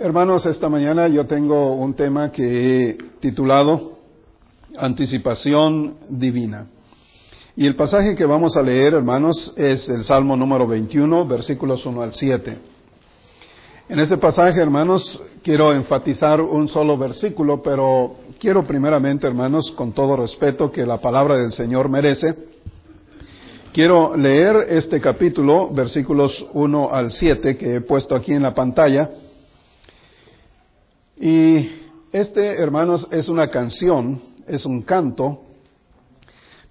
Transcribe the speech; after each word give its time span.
Hermanos, 0.00 0.46
esta 0.46 0.68
mañana 0.68 1.08
yo 1.08 1.26
tengo 1.26 1.74
un 1.74 1.92
tema 1.94 2.30
que 2.30 2.44
he 2.90 2.98
titulado 3.18 3.98
Anticipación 4.76 5.96
Divina. 6.08 6.68
Y 7.56 7.66
el 7.66 7.74
pasaje 7.74 8.14
que 8.14 8.24
vamos 8.24 8.56
a 8.56 8.62
leer, 8.62 8.94
hermanos, 8.94 9.52
es 9.56 9.88
el 9.88 10.04
Salmo 10.04 10.36
número 10.36 10.68
21, 10.68 11.26
versículos 11.26 11.84
1 11.84 12.00
al 12.00 12.12
7. 12.12 12.58
En 13.88 13.98
este 13.98 14.18
pasaje, 14.18 14.60
hermanos, 14.60 15.20
quiero 15.42 15.72
enfatizar 15.72 16.40
un 16.40 16.68
solo 16.68 16.96
versículo, 16.96 17.60
pero 17.60 18.18
quiero 18.38 18.62
primeramente, 18.62 19.26
hermanos, 19.26 19.72
con 19.72 19.90
todo 19.90 20.14
respeto 20.14 20.70
que 20.70 20.86
la 20.86 21.00
palabra 21.00 21.34
del 21.34 21.50
Señor 21.50 21.88
merece, 21.88 22.36
quiero 23.72 24.16
leer 24.16 24.64
este 24.68 25.00
capítulo, 25.00 25.70
versículos 25.72 26.46
1 26.52 26.90
al 26.92 27.10
7, 27.10 27.56
que 27.56 27.74
he 27.74 27.80
puesto 27.80 28.14
aquí 28.14 28.32
en 28.32 28.42
la 28.42 28.54
pantalla 28.54 29.10
y 31.20 31.70
este, 32.12 32.60
hermanos, 32.60 33.08
es 33.10 33.28
una 33.28 33.48
canción, 33.48 34.20
es 34.46 34.64
un 34.64 34.82
canto, 34.82 35.42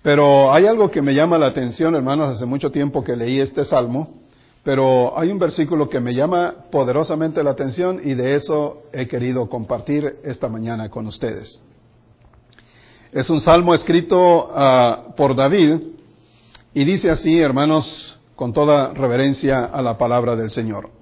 pero 0.01 0.53
hay 0.53 0.65
algo 0.65 0.89
que 0.89 1.01
me 1.01 1.13
llama 1.13 1.37
la 1.37 1.47
atención, 1.47 1.95
hermanos, 1.95 2.35
hace 2.35 2.45
mucho 2.45 2.71
tiempo 2.71 3.03
que 3.03 3.15
leí 3.15 3.39
este 3.39 3.65
salmo, 3.65 4.21
pero 4.63 5.17
hay 5.17 5.31
un 5.31 5.39
versículo 5.39 5.89
que 5.89 5.99
me 5.99 6.13
llama 6.13 6.55
poderosamente 6.71 7.43
la 7.43 7.51
atención 7.51 7.99
y 8.03 8.13
de 8.13 8.35
eso 8.35 8.83
he 8.93 9.07
querido 9.07 9.49
compartir 9.49 10.17
esta 10.23 10.49
mañana 10.49 10.89
con 10.89 11.07
ustedes. 11.07 11.63
Es 13.11 13.29
un 13.29 13.39
salmo 13.39 13.73
escrito 13.73 14.49
uh, 14.49 15.13
por 15.15 15.35
David 15.35 15.75
y 16.73 16.83
dice 16.83 17.09
así, 17.09 17.39
hermanos, 17.39 18.19
con 18.35 18.53
toda 18.53 18.93
reverencia 18.93 19.65
a 19.65 19.81
la 19.81 19.97
palabra 19.97 20.35
del 20.35 20.49
Señor. 20.49 20.96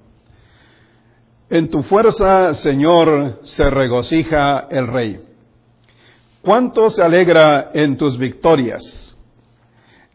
En 1.49 1.69
tu 1.69 1.83
fuerza, 1.83 2.55
Señor, 2.55 3.39
se 3.43 3.69
regocija 3.69 4.67
el 4.71 4.87
Rey. 4.87 5.19
¿Cuánto 6.41 6.89
se 6.89 7.03
alegra 7.03 7.69
en 7.73 7.97
tus 7.97 8.17
victorias? 8.17 9.15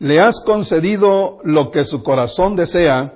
Le 0.01 0.21
has 0.21 0.41
concedido 0.41 1.39
lo 1.45 1.71
que 1.71 1.85
su 1.85 2.03
corazón 2.03 2.57
desea 2.57 3.15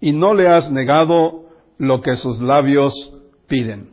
y 0.00 0.12
no 0.12 0.34
le 0.34 0.48
has 0.48 0.70
negado 0.70 1.44
lo 1.78 2.00
que 2.00 2.16
sus 2.16 2.40
labios 2.40 3.12
piden. 3.46 3.90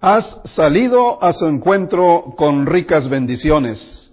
Has 0.00 0.40
salido 0.44 1.22
a 1.22 1.32
su 1.32 1.46
encuentro 1.46 2.34
con 2.36 2.64
ricas 2.64 3.08
bendiciones. 3.08 4.12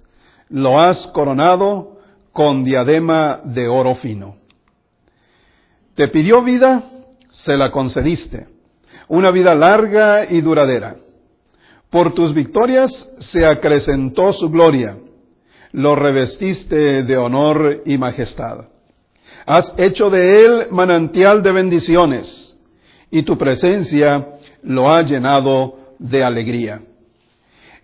Lo 0.50 0.80
has 0.80 1.08
coronado 1.08 2.00
con 2.34 2.66
diadema 2.66 3.40
de 3.44 3.70
oro 3.70 3.96
fino. 3.96 4.36
Te 5.96 6.08
pidió 6.08 6.42
vida 6.42 6.91
se 7.32 7.58
la 7.58 7.72
concediste, 7.72 8.48
una 9.08 9.32
vida 9.32 9.56
larga 9.56 10.26
y 10.30 10.42
duradera. 10.42 10.98
Por 11.90 12.14
tus 12.14 12.34
victorias 12.34 13.10
se 13.20 13.46
acrecentó 13.46 14.32
su 14.34 14.50
gloria, 14.50 14.98
lo 15.72 15.96
revestiste 15.96 17.04
de 17.04 17.18
honor 17.18 17.82
y 17.86 17.98
majestad. 17.98 18.66
Has 19.46 19.74
hecho 19.78 20.10
de 20.10 20.46
él 20.46 20.68
manantial 20.72 21.42
de 21.42 21.52
bendiciones, 21.52 22.60
y 23.10 23.24
tu 23.24 23.38
presencia 23.38 24.36
lo 24.64 24.92
ha 24.92 25.02
llenado 25.02 25.96
de 26.00 26.24
alegría. 26.24 26.82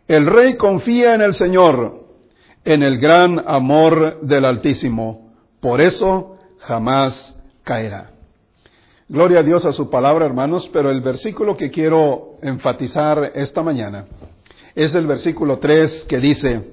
El 0.07 0.25
rey 0.25 0.55
confía 0.55 1.15
en 1.15 1.21
el 1.21 1.33
Señor, 1.33 2.05
en 2.63 2.83
el 2.83 2.97
gran 2.97 3.43
amor 3.45 4.21
del 4.21 4.45
Altísimo, 4.45 5.33
por 5.59 5.81
eso 5.81 6.37
jamás 6.59 7.37
caerá. 7.63 8.16
Gloria 9.09 9.39
a 9.39 9.43
Dios 9.43 9.63
a 9.63 9.71
su 9.71 9.89
palabra, 9.89 10.25
hermanos, 10.25 10.69
pero 10.73 10.91
el 10.91 10.99
versículo 10.99 11.55
que 11.55 11.71
quiero 11.71 12.35
enfatizar 12.41 13.31
esta 13.35 13.63
mañana 13.63 14.05
es 14.75 14.95
el 14.95 15.07
versículo 15.07 15.59
3 15.59 16.03
que 16.09 16.19
dice, 16.19 16.71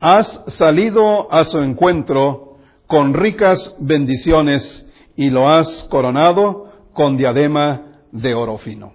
Has 0.00 0.40
salido 0.46 1.30
a 1.30 1.44
su 1.44 1.58
encuentro 1.58 2.56
con 2.86 3.12
ricas 3.12 3.76
bendiciones 3.80 4.90
y 5.14 5.28
lo 5.28 5.46
has 5.46 5.84
coronado 5.90 6.72
con 6.94 7.18
diadema 7.18 8.00
de 8.10 8.32
oro 8.32 8.56
fino. 8.56 8.94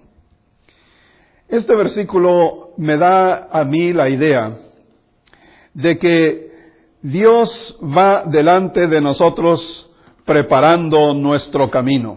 Este 1.46 1.76
versículo 1.76 2.72
me 2.76 2.96
da 2.96 3.50
a 3.52 3.62
mí 3.64 3.92
la 3.92 4.08
idea 4.08 4.58
de 5.74 5.96
que 5.96 6.50
Dios 7.02 7.78
va 7.80 8.24
delante 8.24 8.88
de 8.88 9.00
nosotros 9.00 9.89
preparando 10.30 11.12
nuestro 11.12 11.68
camino. 11.68 12.16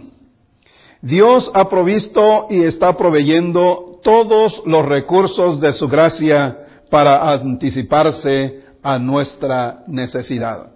Dios 1.01 1.49
ha 1.55 1.67
provisto 1.67 2.45
y 2.47 2.61
está 2.61 2.95
proveyendo 2.95 3.99
todos 4.03 4.61
los 4.67 4.85
recursos 4.85 5.59
de 5.59 5.73
su 5.73 5.87
gracia 5.87 6.59
para 6.91 7.27
anticiparse 7.31 8.65
a 8.83 8.99
nuestra 8.99 9.83
necesidad. 9.87 10.73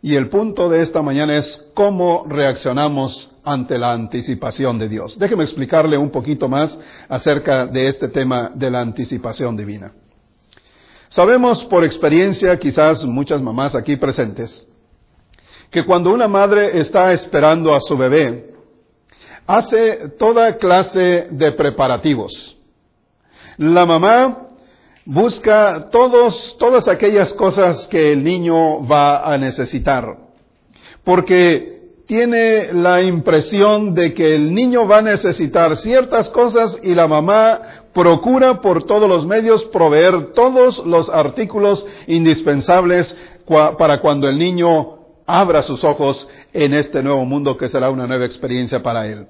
Y 0.00 0.14
el 0.14 0.30
punto 0.30 0.70
de 0.70 0.80
esta 0.80 1.02
mañana 1.02 1.36
es 1.36 1.62
cómo 1.74 2.24
reaccionamos 2.26 3.30
ante 3.44 3.76
la 3.76 3.92
anticipación 3.92 4.78
de 4.78 4.88
Dios. 4.88 5.18
Déjeme 5.18 5.42
explicarle 5.42 5.98
un 5.98 6.08
poquito 6.08 6.48
más 6.48 6.80
acerca 7.10 7.66
de 7.66 7.88
este 7.88 8.08
tema 8.08 8.52
de 8.54 8.70
la 8.70 8.80
anticipación 8.80 9.54
divina. 9.54 9.92
Sabemos 11.10 11.62
por 11.66 11.84
experiencia, 11.84 12.58
quizás 12.58 13.04
muchas 13.04 13.42
mamás 13.42 13.74
aquí 13.74 13.96
presentes, 13.96 14.66
que 15.70 15.84
cuando 15.84 16.10
una 16.10 16.28
madre 16.28 16.78
está 16.80 17.12
esperando 17.12 17.74
a 17.74 17.80
su 17.80 17.96
bebé, 17.96 18.54
hace 19.46 20.10
toda 20.18 20.56
clase 20.56 21.28
de 21.30 21.52
preparativos. 21.52 22.56
La 23.56 23.86
mamá 23.86 24.48
busca 25.04 25.88
todos, 25.90 26.56
todas 26.58 26.88
aquellas 26.88 27.32
cosas 27.34 27.86
que 27.88 28.12
el 28.12 28.24
niño 28.24 28.86
va 28.86 29.32
a 29.32 29.38
necesitar, 29.38 30.16
porque 31.04 31.80
tiene 32.06 32.72
la 32.72 33.02
impresión 33.02 33.94
de 33.94 34.12
que 34.12 34.34
el 34.34 34.52
niño 34.52 34.88
va 34.88 34.98
a 34.98 35.02
necesitar 35.02 35.76
ciertas 35.76 36.28
cosas 36.30 36.76
y 36.82 36.94
la 36.96 37.06
mamá 37.06 37.60
procura 37.92 38.60
por 38.60 38.82
todos 38.84 39.08
los 39.08 39.26
medios 39.26 39.64
proveer 39.66 40.32
todos 40.32 40.84
los 40.84 41.08
artículos 41.08 41.86
indispensables 42.08 43.16
para 43.78 44.00
cuando 44.00 44.28
el 44.28 44.38
niño 44.38 44.99
abra 45.38 45.62
sus 45.62 45.84
ojos 45.84 46.28
en 46.52 46.74
este 46.74 47.02
nuevo 47.02 47.24
mundo 47.24 47.56
que 47.56 47.68
será 47.68 47.90
una 47.90 48.06
nueva 48.06 48.24
experiencia 48.24 48.82
para 48.82 49.06
él. 49.06 49.26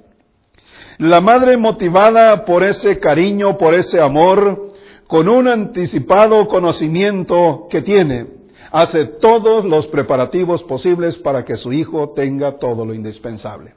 La 0.99 1.21
madre 1.21 1.57
motivada 1.57 2.45
por 2.45 2.63
ese 2.63 2.99
cariño, 2.99 3.57
por 3.57 3.75
ese 3.75 4.01
amor, 4.01 4.73
con 5.07 5.29
un 5.29 5.49
anticipado 5.49 6.47
conocimiento 6.47 7.67
que 7.71 7.83
tiene, 7.83 8.27
hace 8.71 9.07
todos 9.07 9.65
los 9.65 9.87
preparativos 9.89 10.63
posibles 10.65 11.17
para 11.17 11.45
que 11.45 11.57
su 11.57 11.73
hijo 11.73 12.11
tenga 12.11 12.59
todo 12.59 12.85
lo 12.85 12.95
indispensable. 12.95 13.75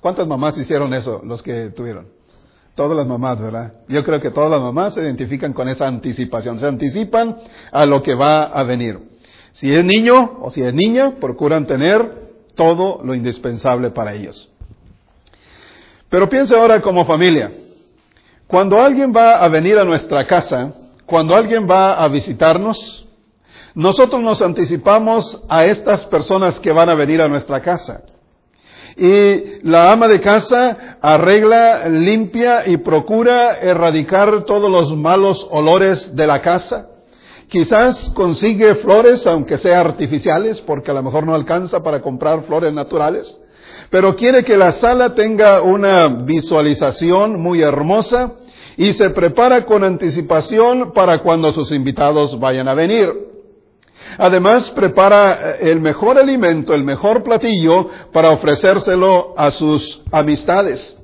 ¿Cuántas 0.00 0.26
mamás 0.26 0.56
hicieron 0.56 0.94
eso, 0.94 1.20
los 1.24 1.42
que 1.42 1.70
tuvieron? 1.70 2.08
Todas 2.74 2.96
las 2.96 3.06
mamás, 3.06 3.40
¿verdad? 3.40 3.74
Yo 3.88 4.04
creo 4.04 4.20
que 4.20 4.30
todas 4.30 4.50
las 4.50 4.60
mamás 4.60 4.94
se 4.94 5.02
identifican 5.02 5.52
con 5.52 5.68
esa 5.68 5.88
anticipación, 5.88 6.58
se 6.58 6.66
anticipan 6.66 7.36
a 7.72 7.84
lo 7.84 8.02
que 8.02 8.14
va 8.14 8.44
a 8.44 8.62
venir. 8.62 9.09
Si 9.52 9.72
es 9.72 9.84
niño 9.84 10.38
o 10.40 10.50
si 10.50 10.62
es 10.62 10.72
niña, 10.72 11.12
procuran 11.20 11.66
tener 11.66 12.30
todo 12.54 13.00
lo 13.02 13.14
indispensable 13.14 13.90
para 13.90 14.14
ellos. 14.14 14.50
Pero 16.08 16.28
piense 16.28 16.56
ahora 16.56 16.80
como 16.80 17.04
familia. 17.04 17.52
Cuando 18.46 18.80
alguien 18.80 19.12
va 19.14 19.34
a 19.36 19.48
venir 19.48 19.78
a 19.78 19.84
nuestra 19.84 20.26
casa, 20.26 20.72
cuando 21.06 21.34
alguien 21.34 21.68
va 21.68 21.94
a 21.94 22.08
visitarnos, 22.08 23.06
nosotros 23.74 24.20
nos 24.20 24.42
anticipamos 24.42 25.42
a 25.48 25.64
estas 25.64 26.04
personas 26.06 26.58
que 26.58 26.72
van 26.72 26.88
a 26.88 26.94
venir 26.94 27.22
a 27.22 27.28
nuestra 27.28 27.60
casa. 27.60 28.02
Y 28.96 29.62
la 29.62 29.92
ama 29.92 30.08
de 30.08 30.20
casa 30.20 30.98
arregla, 31.00 31.88
limpia 31.88 32.66
y 32.66 32.78
procura 32.78 33.54
erradicar 33.54 34.42
todos 34.42 34.68
los 34.70 34.96
malos 34.96 35.46
olores 35.50 36.14
de 36.16 36.26
la 36.26 36.42
casa. 36.42 36.88
Quizás 37.50 38.10
consigue 38.10 38.76
flores, 38.76 39.26
aunque 39.26 39.58
sean 39.58 39.80
artificiales, 39.84 40.60
porque 40.60 40.92
a 40.92 40.94
lo 40.94 41.02
mejor 41.02 41.26
no 41.26 41.34
alcanza 41.34 41.82
para 41.82 42.00
comprar 42.00 42.44
flores 42.44 42.72
naturales, 42.72 43.40
pero 43.90 44.14
quiere 44.14 44.44
que 44.44 44.56
la 44.56 44.70
sala 44.70 45.16
tenga 45.16 45.60
una 45.60 46.06
visualización 46.06 47.40
muy 47.40 47.60
hermosa 47.60 48.34
y 48.76 48.92
se 48.92 49.10
prepara 49.10 49.66
con 49.66 49.82
anticipación 49.82 50.92
para 50.92 51.24
cuando 51.24 51.50
sus 51.50 51.72
invitados 51.72 52.38
vayan 52.38 52.68
a 52.68 52.74
venir. 52.74 53.12
Además, 54.16 54.70
prepara 54.70 55.56
el 55.58 55.80
mejor 55.80 56.18
alimento, 56.18 56.72
el 56.72 56.84
mejor 56.84 57.24
platillo 57.24 57.88
para 58.12 58.30
ofrecérselo 58.30 59.34
a 59.36 59.50
sus 59.50 60.02
amistades. 60.12 60.99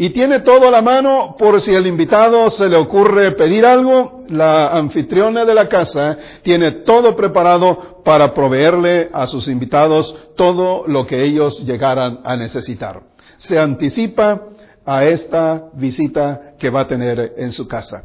Y 0.00 0.10
tiene 0.10 0.38
todo 0.38 0.68
a 0.68 0.70
la 0.70 0.80
mano 0.80 1.34
por 1.36 1.60
si 1.60 1.74
el 1.74 1.84
invitado 1.88 2.50
se 2.50 2.68
le 2.68 2.76
ocurre 2.76 3.32
pedir 3.32 3.66
algo, 3.66 4.22
la 4.28 4.68
anfitriona 4.68 5.44
de 5.44 5.52
la 5.52 5.68
casa 5.68 6.16
tiene 6.42 6.70
todo 6.70 7.16
preparado 7.16 8.00
para 8.04 8.32
proveerle 8.32 9.10
a 9.12 9.26
sus 9.26 9.48
invitados 9.48 10.14
todo 10.36 10.84
lo 10.86 11.04
que 11.04 11.24
ellos 11.24 11.64
llegaran 11.64 12.20
a 12.22 12.36
necesitar. 12.36 13.02
Se 13.38 13.58
anticipa 13.58 14.44
a 14.86 15.04
esta 15.04 15.64
visita 15.72 16.52
que 16.60 16.70
va 16.70 16.82
a 16.82 16.86
tener 16.86 17.34
en 17.36 17.50
su 17.50 17.66
casa. 17.66 18.04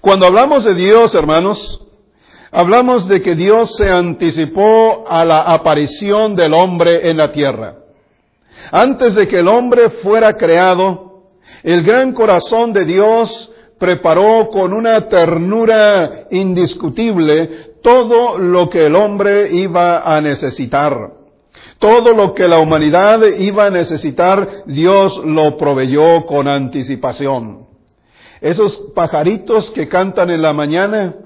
Cuando 0.00 0.24
hablamos 0.24 0.64
de 0.64 0.74
Dios, 0.74 1.14
hermanos, 1.14 1.86
hablamos 2.50 3.08
de 3.08 3.20
que 3.20 3.34
Dios 3.34 3.76
se 3.76 3.90
anticipó 3.90 5.04
a 5.06 5.22
la 5.26 5.42
aparición 5.42 6.34
del 6.34 6.54
hombre 6.54 7.10
en 7.10 7.18
la 7.18 7.30
tierra. 7.30 7.81
Antes 8.70 9.14
de 9.14 9.28
que 9.28 9.40
el 9.40 9.48
hombre 9.48 9.90
fuera 10.02 10.34
creado, 10.36 11.30
el 11.62 11.82
gran 11.82 12.12
corazón 12.12 12.72
de 12.72 12.84
Dios 12.84 13.50
preparó 13.78 14.48
con 14.50 14.72
una 14.72 15.08
ternura 15.08 16.26
indiscutible 16.30 17.72
todo 17.82 18.38
lo 18.38 18.70
que 18.70 18.86
el 18.86 18.94
hombre 18.94 19.52
iba 19.52 19.98
a 20.00 20.20
necesitar. 20.20 21.14
Todo 21.78 22.12
lo 22.12 22.32
que 22.32 22.46
la 22.46 22.60
humanidad 22.60 23.20
iba 23.38 23.66
a 23.66 23.70
necesitar, 23.70 24.62
Dios 24.66 25.20
lo 25.24 25.56
proveyó 25.56 26.24
con 26.26 26.46
anticipación. 26.46 27.66
Esos 28.40 28.76
pajaritos 28.94 29.70
que 29.72 29.88
cantan 29.88 30.30
en 30.30 30.42
la 30.42 30.52
mañana, 30.52 31.16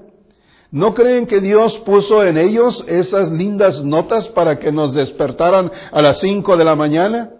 ¿no 0.71 0.93
creen 0.93 1.25
que 1.25 1.39
Dios 1.39 1.77
puso 1.79 2.23
en 2.23 2.37
ellos 2.37 2.83
esas 2.87 3.31
lindas 3.31 3.83
notas 3.83 4.27
para 4.29 4.59
que 4.59 4.71
nos 4.71 4.93
despertaran 4.93 5.71
a 5.91 6.01
las 6.01 6.19
cinco 6.19 6.57
de 6.57 6.65
la 6.65 6.75
mañana? 6.75 7.31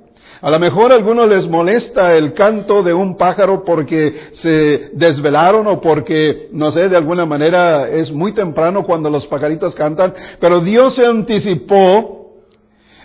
A 0.41 0.51
lo 0.51 0.59
mejor 0.59 0.91
a 0.91 0.95
algunos 0.95 1.27
les 1.27 1.47
molesta 1.47 2.15
el 2.15 2.33
canto 2.33 2.83
de 2.83 2.93
un 2.93 3.17
pájaro 3.17 3.63
porque 3.63 4.29
se 4.33 4.91
desvelaron 4.93 5.65
o 5.65 5.81
porque, 5.81 6.49
no 6.51 6.71
sé, 6.71 6.89
de 6.89 6.97
alguna 6.97 7.25
manera 7.25 7.89
es 7.89 8.11
muy 8.11 8.33
temprano 8.33 8.85
cuando 8.85 9.09
los 9.09 9.25
pajaritos 9.25 9.73
cantan, 9.73 10.13
pero 10.39 10.59
Dios 10.59 10.93
se 10.93 11.07
anticipó 11.07 12.35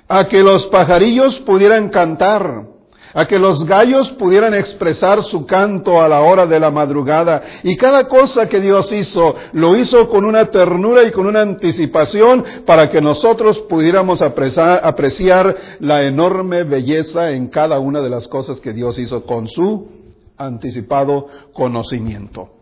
a 0.08 0.28
que 0.28 0.42
los 0.42 0.66
pajarillos 0.66 1.40
pudieran 1.40 1.88
cantar, 1.88 2.66
a 3.14 3.26
que 3.26 3.38
los 3.38 3.64
gallos 3.64 4.10
pudieran 4.12 4.54
expresar 4.54 5.22
su 5.22 5.46
canto 5.46 6.00
a 6.00 6.08
la 6.08 6.20
hora 6.20 6.46
de 6.46 6.58
la 6.58 6.70
madrugada. 6.70 7.42
Y 7.62 7.76
cada 7.76 8.08
cosa 8.08 8.48
que 8.48 8.60
Dios 8.60 8.92
hizo, 8.92 9.34
lo 9.52 9.76
hizo 9.76 10.08
con 10.08 10.24
una 10.24 10.46
ternura 10.46 11.04
y 11.04 11.10
con 11.10 11.26
una 11.26 11.42
anticipación 11.42 12.44
para 12.66 12.88
que 12.90 13.00
nosotros 13.00 13.58
pudiéramos 13.60 14.22
apreciar, 14.22 14.80
apreciar 14.84 15.56
la 15.80 16.02
enorme 16.02 16.64
belleza 16.64 17.30
en 17.30 17.48
cada 17.48 17.78
una 17.78 18.00
de 18.00 18.10
las 18.10 18.28
cosas 18.28 18.60
que 18.60 18.72
Dios 18.72 18.98
hizo 18.98 19.24
con 19.24 19.48
su 19.48 19.88
anticipado 20.36 21.26
conocimiento. 21.52 22.61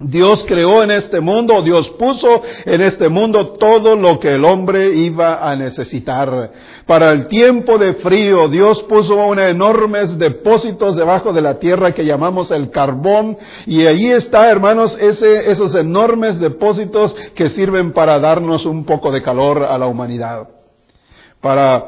Dios 0.00 0.44
creó 0.46 0.84
en 0.84 0.92
este 0.92 1.20
mundo, 1.20 1.60
Dios 1.60 1.90
puso 1.90 2.42
en 2.64 2.82
este 2.82 3.08
mundo 3.08 3.54
todo 3.54 3.96
lo 3.96 4.20
que 4.20 4.34
el 4.34 4.44
hombre 4.44 4.94
iba 4.94 5.48
a 5.48 5.56
necesitar. 5.56 6.52
Para 6.86 7.10
el 7.10 7.26
tiempo 7.26 7.78
de 7.78 7.94
frío, 7.94 8.46
Dios 8.48 8.84
puso 8.84 9.16
unos 9.16 9.46
enormes 9.46 10.16
depósitos 10.16 10.94
debajo 10.94 11.32
de 11.32 11.42
la 11.42 11.58
tierra 11.58 11.92
que 11.92 12.04
llamamos 12.04 12.52
el 12.52 12.70
carbón. 12.70 13.38
Y 13.66 13.86
allí 13.86 14.12
está, 14.12 14.48
hermanos, 14.48 14.96
esos 15.00 15.74
enormes 15.74 16.38
depósitos 16.38 17.14
que 17.34 17.48
sirven 17.48 17.92
para 17.92 18.20
darnos 18.20 18.66
un 18.66 18.84
poco 18.84 19.10
de 19.10 19.20
calor 19.20 19.64
a 19.64 19.76
la 19.78 19.88
humanidad. 19.88 20.48
Para 21.40 21.86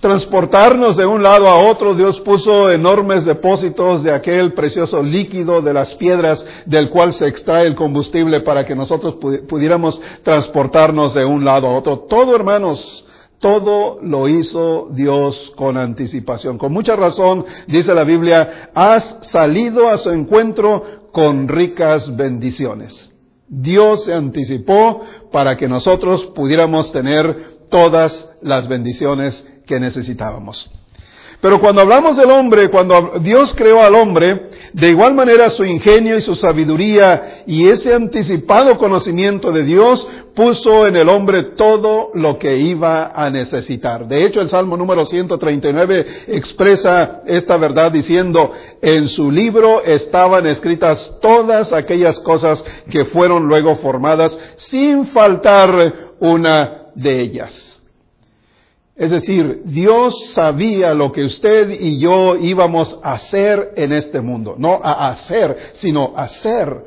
transportarnos 0.00 0.96
de 0.96 1.06
un 1.06 1.22
lado 1.22 1.48
a 1.48 1.70
otro, 1.70 1.94
Dios 1.94 2.20
puso 2.20 2.70
enormes 2.70 3.24
depósitos 3.24 4.02
de 4.02 4.14
aquel 4.14 4.52
precioso 4.52 5.02
líquido 5.02 5.62
de 5.62 5.72
las 5.72 5.94
piedras 5.94 6.46
del 6.66 6.90
cual 6.90 7.12
se 7.12 7.26
extrae 7.26 7.66
el 7.66 7.74
combustible 7.74 8.40
para 8.40 8.64
que 8.64 8.74
nosotros 8.74 9.16
pudiéramos 9.48 10.00
transportarnos 10.22 11.14
de 11.14 11.24
un 11.24 11.44
lado 11.44 11.68
a 11.68 11.76
otro. 11.76 12.00
Todo, 12.00 12.34
hermanos, 12.34 13.04
todo 13.38 13.98
lo 14.02 14.28
hizo 14.28 14.88
Dios 14.92 15.52
con 15.56 15.76
anticipación. 15.76 16.58
Con 16.58 16.72
mucha 16.72 16.96
razón, 16.96 17.44
dice 17.66 17.94
la 17.94 18.04
Biblia, 18.04 18.70
has 18.74 19.18
salido 19.22 19.88
a 19.88 19.96
su 19.96 20.10
encuentro 20.10 20.82
con 21.12 21.48
ricas 21.48 22.14
bendiciones. 22.16 23.12
Dios 23.48 24.04
se 24.04 24.12
anticipó 24.12 25.02
para 25.30 25.56
que 25.56 25.68
nosotros 25.68 26.26
pudiéramos 26.26 26.90
tener 26.92 27.56
todas 27.70 28.30
las 28.42 28.68
bendiciones 28.68 29.46
que 29.66 29.80
necesitábamos. 29.80 30.70
Pero 31.40 31.60
cuando 31.60 31.82
hablamos 31.82 32.16
del 32.16 32.30
hombre, 32.30 32.70
cuando 32.70 33.18
Dios 33.20 33.54
creó 33.54 33.82
al 33.82 33.94
hombre, 33.94 34.48
de 34.72 34.88
igual 34.88 35.14
manera 35.14 35.50
su 35.50 35.64
ingenio 35.64 36.16
y 36.16 36.22
su 36.22 36.34
sabiduría 36.34 37.44
y 37.46 37.68
ese 37.68 37.94
anticipado 37.94 38.78
conocimiento 38.78 39.52
de 39.52 39.62
Dios 39.62 40.08
puso 40.34 40.86
en 40.86 40.96
el 40.96 41.08
hombre 41.08 41.42
todo 41.56 42.10
lo 42.14 42.38
que 42.38 42.56
iba 42.56 43.12
a 43.14 43.28
necesitar. 43.28 44.08
De 44.08 44.24
hecho, 44.24 44.40
el 44.40 44.48
Salmo 44.48 44.76
número 44.76 45.04
139 45.04 46.06
expresa 46.28 47.20
esta 47.26 47.56
verdad 47.58 47.92
diciendo, 47.92 48.52
en 48.80 49.08
su 49.08 49.30
libro 49.30 49.82
estaban 49.82 50.46
escritas 50.46 51.18
todas 51.20 51.72
aquellas 51.72 52.18
cosas 52.20 52.64
que 52.90 53.04
fueron 53.06 53.46
luego 53.46 53.76
formadas 53.76 54.38
sin 54.56 55.06
faltar 55.08 56.14
una 56.18 56.86
de 56.94 57.20
ellas. 57.20 57.75
Es 58.96 59.10
decir, 59.10 59.60
Dios 59.64 60.14
sabía 60.32 60.94
lo 60.94 61.12
que 61.12 61.24
usted 61.24 61.70
y 61.78 61.98
yo 61.98 62.36
íbamos 62.36 62.98
a 63.02 63.12
hacer 63.12 63.74
en 63.76 63.92
este 63.92 64.22
mundo. 64.22 64.54
No 64.56 64.80
a 64.82 65.08
hacer, 65.08 65.70
sino 65.74 66.14
a 66.16 66.22
hacer. 66.22 66.84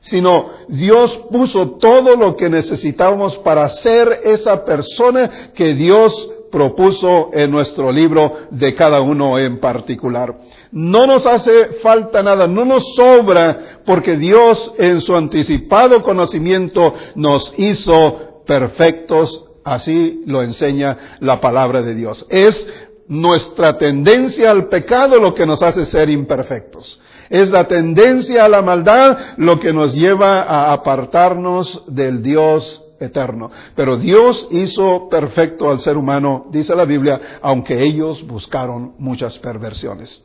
Sino 0.00 0.50
Dios 0.68 1.16
puso 1.30 1.78
todo 1.78 2.16
lo 2.16 2.36
que 2.36 2.50
necesitábamos 2.50 3.38
para 3.38 3.68
ser 3.68 4.20
esa 4.24 4.64
persona 4.64 5.52
que 5.54 5.74
Dios 5.74 6.28
propuso 6.50 7.30
en 7.32 7.50
nuestro 7.50 7.90
libro 7.90 8.32
de 8.50 8.74
cada 8.74 9.00
uno 9.00 9.38
en 9.38 9.60
particular. 9.60 10.36
No 10.72 11.06
nos 11.06 11.24
hace 11.24 11.66
falta 11.82 12.22
nada, 12.22 12.46
no 12.46 12.64
nos 12.64 12.94
sobra, 12.94 13.80
porque 13.86 14.16
Dios 14.16 14.72
en 14.78 15.00
su 15.00 15.16
anticipado 15.16 16.02
conocimiento 16.02 16.94
nos 17.14 17.54
hizo 17.58 18.42
perfectos 18.46 19.43
Así 19.64 20.22
lo 20.26 20.42
enseña 20.42 21.16
la 21.20 21.40
palabra 21.40 21.82
de 21.82 21.94
Dios. 21.94 22.26
Es 22.28 22.68
nuestra 23.08 23.78
tendencia 23.78 24.50
al 24.50 24.68
pecado 24.68 25.18
lo 25.18 25.34
que 25.34 25.46
nos 25.46 25.62
hace 25.62 25.84
ser 25.86 26.10
imperfectos. 26.10 27.00
Es 27.30 27.50
la 27.50 27.66
tendencia 27.66 28.44
a 28.44 28.48
la 28.48 28.62
maldad 28.62 29.18
lo 29.38 29.58
que 29.58 29.72
nos 29.72 29.94
lleva 29.94 30.40
a 30.42 30.72
apartarnos 30.72 31.84
del 31.86 32.22
Dios 32.22 32.82
eterno. 33.00 33.50
Pero 33.74 33.96
Dios 33.96 34.46
hizo 34.50 35.08
perfecto 35.08 35.70
al 35.70 35.80
ser 35.80 35.96
humano, 35.96 36.46
dice 36.50 36.74
la 36.74 36.84
Biblia, 36.84 37.38
aunque 37.40 37.82
ellos 37.82 38.26
buscaron 38.26 38.94
muchas 38.98 39.38
perversiones. 39.38 40.24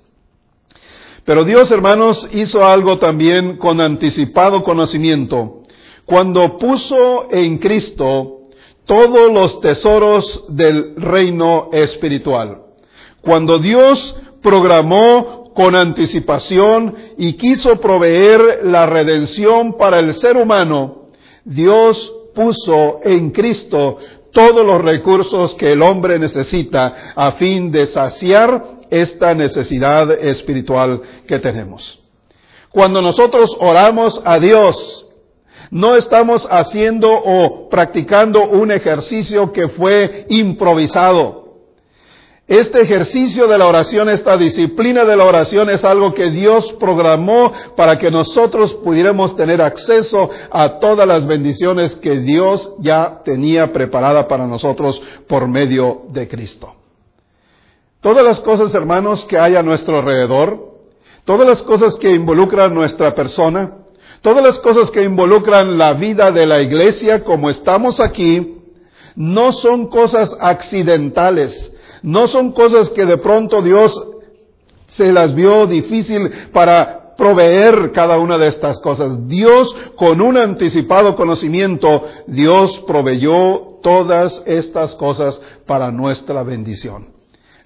Pero 1.23 1.43
Dios, 1.43 1.71
hermanos, 1.71 2.27
hizo 2.31 2.65
algo 2.65 2.97
también 2.97 3.57
con 3.57 3.79
anticipado 3.81 4.63
conocimiento. 4.63 5.63
Cuando 6.05 6.57
puso 6.57 7.27
en 7.31 7.59
Cristo 7.59 8.38
todos 8.89 9.31
los 9.31 9.61
tesoros 9.61 10.45
del 10.47 10.95
reino 10.95 11.69
espiritual. 11.71 12.63
Cuando 13.21 13.59
Dios 13.59 14.15
programó 14.41 15.53
con 15.53 15.75
anticipación 15.75 16.95
y 17.15 17.33
quiso 17.33 17.79
proveer 17.79 18.61
la 18.63 18.87
redención 18.87 19.77
para 19.77 19.99
el 19.99 20.15
ser 20.15 20.37
humano, 20.37 21.03
Dios 21.45 22.11
puso 22.33 23.01
en 23.03 23.29
Cristo 23.29 23.99
todos 24.31 24.65
los 24.65 24.81
recursos 24.81 25.53
que 25.53 25.73
el 25.73 25.83
hombre 25.83 26.17
necesita 26.17 27.13
a 27.15 27.33
fin 27.33 27.71
de 27.71 27.85
saciar 27.85 28.79
esta 28.89 29.35
necesidad 29.35 30.11
espiritual 30.11 30.99
que 31.27 31.37
tenemos. 31.37 31.99
Cuando 32.71 33.03
nosotros 33.03 33.55
oramos 33.59 34.19
a 34.25 34.39
Dios, 34.39 35.08
no 35.71 35.95
estamos 35.95 36.47
haciendo 36.49 37.11
o 37.11 37.69
practicando 37.69 38.47
un 38.47 38.71
ejercicio 38.71 39.51
que 39.51 39.67
fue 39.69 40.25
improvisado. 40.29 41.39
Este 42.47 42.81
ejercicio 42.81 43.45
de 43.45 43.59
la 43.59 43.67
oración, 43.67 44.09
esta 44.09 44.35
disciplina 44.35 45.05
de 45.05 45.15
la 45.15 45.25
oración 45.25 45.69
es 45.69 45.85
algo 45.85 46.15
que 46.15 46.31
Dios 46.31 46.73
programó 46.79 47.53
para 47.75 47.99
que 47.99 48.09
nosotros 48.09 48.73
pudiéramos 48.73 49.35
tener 49.35 49.61
acceso 49.61 50.31
a 50.49 50.79
todas 50.79 51.07
las 51.07 51.27
bendiciones 51.27 51.93
que 51.95 52.21
Dios 52.21 52.73
ya 52.79 53.21
tenía 53.23 53.71
preparada 53.71 54.27
para 54.27 54.47
nosotros 54.47 54.99
por 55.27 55.47
medio 55.47 56.05
de 56.09 56.27
Cristo. 56.27 56.73
Todas 58.01 58.23
las 58.23 58.39
cosas, 58.39 58.73
hermanos, 58.73 59.25
que 59.25 59.37
hay 59.37 59.55
a 59.55 59.61
nuestro 59.61 59.99
alrededor, 59.99 60.79
todas 61.25 61.47
las 61.47 61.61
cosas 61.61 61.97
que 61.97 62.13
involucran 62.13 62.73
nuestra 62.73 63.13
persona, 63.13 63.73
Todas 64.21 64.43
las 64.43 64.59
cosas 64.59 64.91
que 64.91 65.03
involucran 65.03 65.77
la 65.77 65.93
vida 65.93 66.31
de 66.31 66.45
la 66.45 66.61
iglesia 66.61 67.23
como 67.23 67.49
estamos 67.49 67.99
aquí, 67.99 68.57
no 69.15 69.51
son 69.51 69.87
cosas 69.87 70.35
accidentales, 70.39 71.75
no 72.03 72.27
son 72.27 72.51
cosas 72.51 72.89
que 72.89 73.05
de 73.05 73.17
pronto 73.17 73.61
Dios 73.61 74.01
se 74.87 75.11
las 75.11 75.35
vio 75.35 75.67
difícil 75.67 76.29
para 76.51 77.15
proveer 77.15 77.91
cada 77.91 78.17
una 78.17 78.37
de 78.37 78.47
estas 78.47 78.79
cosas. 78.79 79.27
Dios, 79.27 79.75
con 79.95 80.21
un 80.21 80.37
anticipado 80.37 81.15
conocimiento, 81.15 82.03
Dios 82.27 82.79
proveyó 82.87 83.79
todas 83.83 84.41
estas 84.45 84.95
cosas 84.95 85.41
para 85.65 85.91
nuestra 85.91 86.43
bendición. 86.43 87.18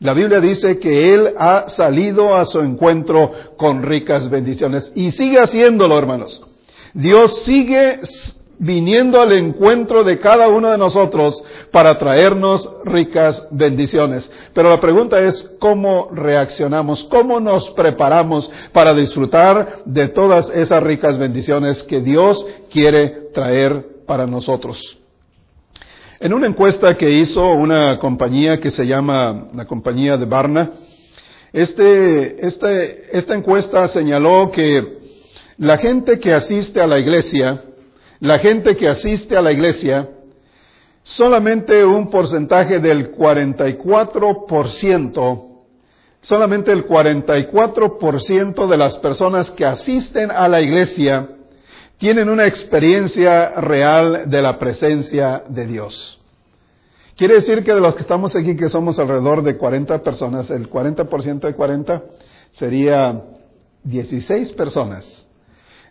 La 0.04 0.14
Biblia 0.14 0.42
dice 0.42 0.80
que 0.80 1.14
Él 1.14 1.34
ha 1.38 1.70
salido 1.70 2.36
a 2.36 2.44
su 2.44 2.60
encuentro 2.60 3.32
con 3.56 3.82
ricas 3.82 4.30
bendiciones 4.30 4.92
y 4.96 5.12
sigue 5.12 5.40
haciéndolo, 5.40 5.98
hermanos. 5.98 6.46
Dios 6.94 7.44
sigue 7.44 8.02
viniendo 8.60 9.22
al 9.22 9.32
encuentro 9.32 10.04
de 10.04 10.20
cada 10.20 10.50
uno 10.50 10.70
de 10.72 10.78
nosotros 10.78 11.42
para 11.72 11.98
traernos 11.98 12.70
ricas 12.84 13.48
bendiciones. 13.52 14.30
Pero 14.54 14.70
la 14.70 14.82
pregunta 14.82 15.22
es 15.22 15.56
cómo 15.58 16.10
reaccionamos, 16.12 17.06
cómo 17.06 17.40
nos 17.40 17.70
preparamos 17.70 18.52
para 18.74 18.94
disfrutar 18.94 19.84
de 19.86 20.10
todas 20.10 20.50
esas 20.50 20.84
ricas 20.84 21.18
bendiciones 21.18 21.82
que 21.82 22.02
Dios 22.02 22.46
quiere 22.70 23.30
traer 23.34 24.04
para 24.06 24.28
nosotros. 24.28 25.03
En 26.24 26.32
una 26.32 26.48
encuesta 26.48 26.96
que 26.96 27.12
hizo 27.12 27.46
una 27.50 28.00
compañía 28.00 28.62
que 28.62 28.72
se 28.72 28.88
llama 28.88 29.50
la 29.54 29.66
compañía 29.66 30.16
de 30.16 30.26
Barna, 30.26 30.72
este, 31.52 32.48
este, 32.48 33.18
esta 33.18 33.36
encuesta 33.36 33.90
señaló 33.90 34.50
que 34.50 35.00
la 35.58 35.78
gente 35.78 36.22
que 36.22 36.34
asiste 36.34 36.80
a 36.80 36.88
la 36.88 36.98
iglesia 36.98 37.62
la 38.24 38.40
gente 38.40 38.76
que 38.78 38.88
asiste 38.88 39.36
a 39.36 39.42
la 39.42 39.52
iglesia, 39.52 40.10
solamente 41.02 41.84
un 41.84 42.10
porcentaje 42.10 42.80
del 42.80 43.14
44%, 43.14 45.66
solamente 46.22 46.72
el 46.72 46.88
44% 46.88 48.66
de 48.66 48.78
las 48.78 48.98
personas 49.00 49.52
que 49.52 49.66
asisten 49.66 50.32
a 50.32 50.48
la 50.48 50.62
iglesia 50.62 51.32
tienen 52.04 52.28
una 52.28 52.46
experiencia 52.46 53.52
real 53.62 54.30
de 54.30 54.42
la 54.42 54.60
presencia 54.60 55.42
de 55.48 55.66
Dios. 55.66 56.20
Quiere 57.16 57.36
decir 57.36 57.64
que 57.64 57.74
de 57.74 57.80
los 57.80 57.96
que 57.96 58.02
estamos 58.02 58.36
aquí, 58.36 58.58
que 58.58 58.68
somos 58.68 59.00
alrededor 59.00 59.42
de 59.42 59.56
40 59.56 60.04
personas, 60.04 60.52
el 60.52 60.70
40% 60.70 61.40
de 61.40 61.54
40 61.54 62.04
sería 62.52 63.24
16 63.86 64.52
personas. 64.52 65.26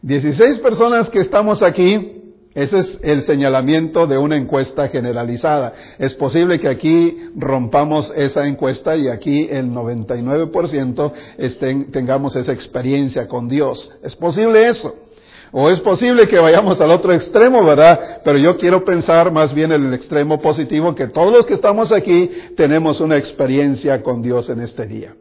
16 0.03 0.59
personas 0.59 1.09
que 1.09 1.21
estamos 1.21 1.63
aquí 1.63 2.19
ese 2.55 2.81
es 2.81 3.01
el 3.03 3.23
señalamiento 3.23 4.07
de 4.07 4.19
una 4.19 4.37
encuesta 4.37 4.89
generalizada. 4.89 5.73
Es 5.99 6.13
posible 6.13 6.61
que 6.61 6.69
aquí 6.69 7.17
rompamos 7.35 8.13
esa 8.15 8.47
encuesta 8.47 8.95
y 8.97 9.09
aquí 9.09 9.49
el 9.51 9.71
99% 9.71 11.13
estén, 11.39 11.91
tengamos 11.91 12.37
esa 12.37 12.53
experiencia 12.53 13.27
con 13.27 13.49
Dios. 13.49 13.91
Es 14.03 14.15
posible 14.15 14.69
eso. 14.69 14.95
O 15.55 15.69
es 15.69 15.81
posible 15.81 16.27
que 16.27 16.39
vayamos 16.39 16.81
al 16.81 16.91
otro 16.91 17.13
extremo, 17.13 17.63
¿verdad? 17.63 18.23
Pero 18.25 18.39
yo 18.39 18.57
quiero 18.57 18.85
pensar 18.85 19.31
más 19.31 19.53
bien 19.53 19.71
en 19.71 19.85
el 19.85 19.93
extremo 19.93 20.41
positivo, 20.41 20.95
que 20.95 21.09
todos 21.09 21.31
los 21.31 21.45
que 21.45 21.53
estamos 21.53 21.93
aquí 21.93 22.31
tenemos 22.57 23.03
una 23.03 23.19
experiencia 23.19 24.03
con 24.03 24.23
Dios 24.23 24.49
en 24.49 24.61
este 24.61 24.87
día. 24.87 25.15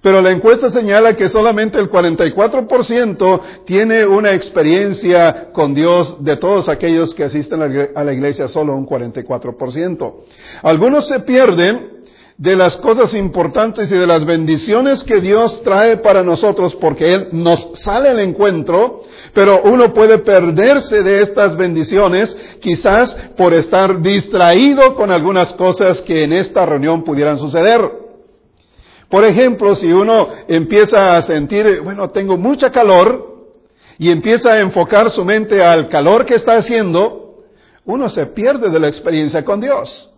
Pero 0.00 0.22
la 0.22 0.30
encuesta 0.30 0.70
señala 0.70 1.16
que 1.16 1.28
solamente 1.28 1.78
el 1.80 1.90
44% 1.90 3.40
tiene 3.64 4.06
una 4.06 4.32
experiencia 4.32 5.50
con 5.52 5.74
Dios 5.74 6.22
de 6.22 6.36
todos 6.36 6.68
aquellos 6.68 7.12
que 7.14 7.24
asisten 7.24 7.90
a 7.94 8.04
la 8.04 8.12
iglesia, 8.12 8.46
solo 8.46 8.76
un 8.76 8.86
44%. 8.86 10.14
Algunos 10.62 11.08
se 11.08 11.18
pierden 11.20 11.97
de 12.38 12.56
las 12.56 12.76
cosas 12.76 13.14
importantes 13.14 13.90
y 13.90 13.96
de 13.96 14.06
las 14.06 14.24
bendiciones 14.24 15.04
que 15.04 15.20
Dios 15.20 15.62
trae 15.62 15.98
para 15.98 16.22
nosotros 16.22 16.76
porque 16.76 17.12
Él 17.12 17.28
nos 17.32 17.70
sale 17.74 18.08
al 18.08 18.20
encuentro, 18.20 19.02
pero 19.34 19.60
uno 19.64 19.92
puede 19.92 20.18
perderse 20.18 21.02
de 21.02 21.20
estas 21.20 21.56
bendiciones 21.56 22.36
quizás 22.60 23.14
por 23.36 23.52
estar 23.52 24.00
distraído 24.00 24.94
con 24.94 25.10
algunas 25.10 25.52
cosas 25.54 26.00
que 26.00 26.22
en 26.22 26.32
esta 26.32 26.64
reunión 26.64 27.02
pudieran 27.02 27.38
suceder. 27.38 27.90
Por 29.08 29.24
ejemplo, 29.24 29.74
si 29.74 29.92
uno 29.92 30.28
empieza 30.46 31.16
a 31.16 31.22
sentir, 31.22 31.80
bueno, 31.82 32.10
tengo 32.10 32.36
mucha 32.36 32.70
calor, 32.70 33.28
y 33.98 34.10
empieza 34.12 34.52
a 34.52 34.60
enfocar 34.60 35.10
su 35.10 35.24
mente 35.24 35.62
al 35.62 35.88
calor 35.88 36.24
que 36.24 36.36
está 36.36 36.56
haciendo, 36.56 37.44
uno 37.84 38.08
se 38.08 38.26
pierde 38.26 38.70
de 38.70 38.78
la 38.78 38.86
experiencia 38.86 39.44
con 39.44 39.60
Dios. 39.60 40.14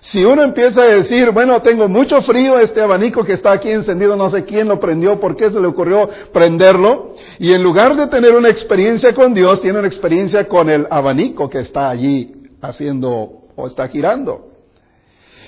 Si 0.00 0.24
uno 0.24 0.42
empieza 0.42 0.82
a 0.82 0.86
decir, 0.86 1.30
bueno, 1.30 1.60
tengo 1.62 1.88
mucho 1.88 2.22
frío, 2.22 2.58
este 2.58 2.80
abanico 2.80 3.24
que 3.24 3.32
está 3.32 3.52
aquí 3.52 3.70
encendido, 3.70 4.16
no 4.16 4.28
sé 4.28 4.44
quién 4.44 4.68
lo 4.68 4.78
prendió, 4.78 5.18
por 5.18 5.36
qué 5.36 5.50
se 5.50 5.60
le 5.60 5.66
ocurrió 5.66 6.08
prenderlo, 6.32 7.14
y 7.38 7.52
en 7.52 7.62
lugar 7.62 7.96
de 7.96 8.06
tener 8.06 8.34
una 8.34 8.48
experiencia 8.48 9.14
con 9.14 9.34
Dios, 9.34 9.60
tiene 9.60 9.78
una 9.78 9.88
experiencia 9.88 10.46
con 10.46 10.70
el 10.70 10.86
abanico 10.90 11.48
que 11.48 11.58
está 11.58 11.88
allí 11.88 12.34
haciendo 12.60 13.46
o 13.56 13.66
está 13.66 13.88
girando. 13.88 14.52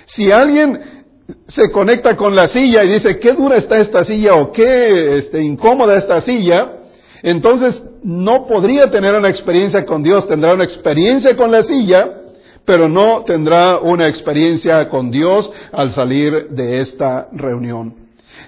Si 0.07 0.33
alguien 0.33 1.05
se 1.47 1.71
conecta 1.71 2.17
con 2.17 2.35
la 2.35 2.47
silla 2.47 2.83
y 2.85 2.88
dice, 2.88 3.19
qué 3.19 3.33
dura 3.33 3.57
está 3.57 3.76
esta 3.76 4.02
silla 4.02 4.35
o 4.35 4.50
qué 4.50 5.19
este, 5.19 5.43
incómoda 5.43 5.97
esta 5.97 6.21
silla, 6.23 6.73
entonces 7.23 7.85
no 8.02 8.47
podría 8.47 8.90
tener 8.90 9.14
una 9.14 9.28
experiencia 9.28 9.85
con 9.85 10.02
Dios, 10.02 10.26
tendrá 10.26 10.55
una 10.55 10.64
experiencia 10.64 11.37
con 11.37 11.50
la 11.50 11.62
silla, 11.62 12.23
pero 12.69 12.87
no 12.87 13.25
tendrá 13.25 13.79
una 13.79 14.05
experiencia 14.05 14.91
con 14.91 15.11
Dios 15.11 15.51
al 15.73 15.91
salir 15.91 16.51
de 16.51 16.83
esta 16.83 17.31
reunión. 17.33 17.95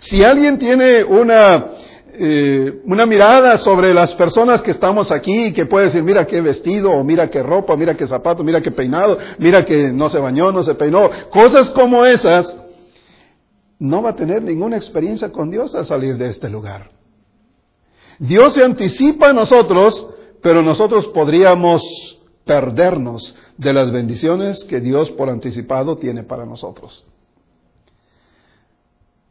Si 0.01 0.23
alguien 0.23 0.59
tiene 0.59 1.03
una, 1.03 1.69
eh, 2.13 2.83
una 2.85 3.07
mirada 3.07 3.57
sobre 3.57 3.95
las 3.95 4.15
personas 4.17 4.61
que 4.61 4.73
estamos 4.73 5.11
aquí 5.11 5.47
y 5.47 5.53
que 5.55 5.65
puede 5.65 5.87
decir, 5.87 6.03
mira 6.03 6.27
qué 6.27 6.43
vestido, 6.43 6.91
o 6.91 7.03
mira 7.03 7.31
qué 7.31 7.43
ropa, 7.43 7.75
mira 7.77 7.95
qué 7.95 8.07
zapato, 8.07 8.45
mira 8.45 8.61
qué 8.61 8.71
peinado, 8.71 9.17
mira 9.39 9.65
que 9.65 9.91
no 9.91 10.11
se 10.11 10.19
bañó, 10.19 10.53
no 10.53 10.63
se 10.63 10.75
peinó, 10.75 11.09
cosas 11.31 11.71
como 11.71 12.05
esas, 12.05 12.55
no 13.79 14.03
va 14.03 14.11
a 14.11 14.17
tener 14.17 14.43
ninguna 14.43 14.77
experiencia 14.77 15.33
con 15.33 15.51
Dios 15.51 15.75
al 15.75 15.87
salir 15.87 16.19
de 16.19 16.29
este 16.29 16.51
lugar. 16.51 16.91
Dios 18.19 18.53
se 18.53 18.63
anticipa 18.67 19.31
a 19.31 19.33
nosotros, 19.33 20.07
pero 20.43 20.61
nosotros 20.61 21.07
podríamos 21.07 22.20
perdernos 22.51 23.37
de 23.59 23.73
las 23.73 23.93
bendiciones 23.93 24.65
que 24.65 24.81
Dios 24.81 25.13
por 25.13 25.31
anticipado 25.31 25.99
tiene 25.99 26.25
para 26.25 26.45
nosotros. 26.45 27.07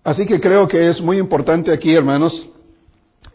Así 0.05 0.25
que 0.25 0.39
creo 0.39 0.69
que 0.69 0.87
es 0.87 1.01
muy 1.01 1.17
importante 1.17 1.73
aquí, 1.73 1.93
hermanos, 1.93 2.47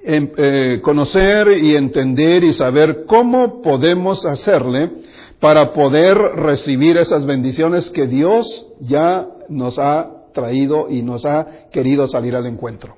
em, 0.03 0.31
eh, 0.39 0.81
conocer 0.83 1.49
y 1.59 1.77
entender 1.77 2.45
y 2.45 2.55
saber 2.55 3.05
cómo 3.05 3.61
podemos 3.61 4.25
hacerle 4.25 4.91
para 5.39 5.75
poder 5.75 6.17
recibir 6.17 6.97
esas 6.97 7.27
bendiciones 7.27 7.91
que 7.91 8.07
Dios 8.07 8.67
ya 8.81 9.29
nos 9.51 9.79
ha 9.79 10.31
traído 10.33 10.89
y 10.89 11.03
nos 11.03 11.27
ha 11.27 11.69
querido 11.71 12.07
salir 12.07 12.35
al 12.35 12.47
encuentro. 12.47 12.97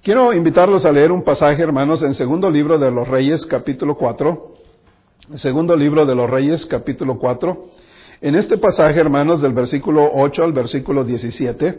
Quiero 0.00 0.32
invitarlos 0.32 0.86
a 0.86 0.92
leer 0.92 1.10
un 1.10 1.24
pasaje, 1.24 1.60
hermanos, 1.60 2.04
en 2.04 2.14
segundo 2.14 2.48
libro 2.48 2.78
de 2.78 2.92
los 2.92 3.08
Reyes, 3.08 3.44
capítulo 3.46 3.96
4. 3.96 4.51
Segundo 5.36 5.76
libro 5.76 6.04
de 6.04 6.16
los 6.16 6.28
Reyes, 6.28 6.66
capítulo 6.66 7.16
4. 7.16 7.66
En 8.22 8.34
este 8.34 8.58
pasaje, 8.58 8.98
hermanos, 8.98 9.40
del 9.40 9.52
versículo 9.52 10.10
8 10.12 10.42
al 10.42 10.52
versículo 10.52 11.04
17, 11.04 11.78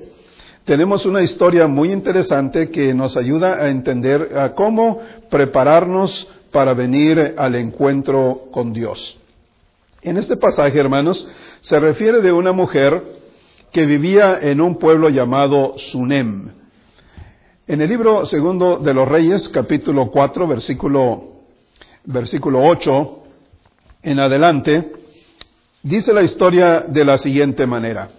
tenemos 0.63 1.05
una 1.05 1.21
historia 1.21 1.67
muy 1.67 1.91
interesante 1.91 2.71
que 2.71 2.93
nos 2.93 3.17
ayuda 3.17 3.55
a 3.55 3.67
entender 3.67 4.39
a 4.39 4.55
cómo 4.55 5.01
prepararnos 5.29 6.25
para 6.51 6.73
venir 6.73 7.35
al 7.37 7.55
encuentro 7.55 8.45
con 8.49 8.71
Dios. 8.71 9.19
En 10.01 10.15
este 10.15 10.37
pasaje, 10.37 10.79
hermanos, 10.79 11.27
se 11.59 11.77
refiere 11.79 12.21
de 12.21 12.31
una 12.31 12.53
mujer 12.53 13.03
que 13.73 13.85
vivía 13.85 14.39
en 14.41 14.61
un 14.61 14.77
pueblo 14.77 15.09
llamado 15.09 15.77
Sunem. 15.77 16.49
En 17.67 17.81
el 17.81 17.89
libro 17.89 18.25
segundo 18.25 18.77
de 18.77 18.93
los 18.93 19.05
Reyes, 19.05 19.49
capítulo 19.49 20.09
4, 20.11 20.47
versículo, 20.47 21.41
versículo 22.05 22.63
8 22.63 23.19
en 24.03 24.19
adelante, 24.19 24.91
dice 25.81 26.13
la 26.13 26.21
historia 26.21 26.81
de 26.87 27.05
la 27.05 27.17
siguiente 27.17 27.65
manera. 27.65 28.09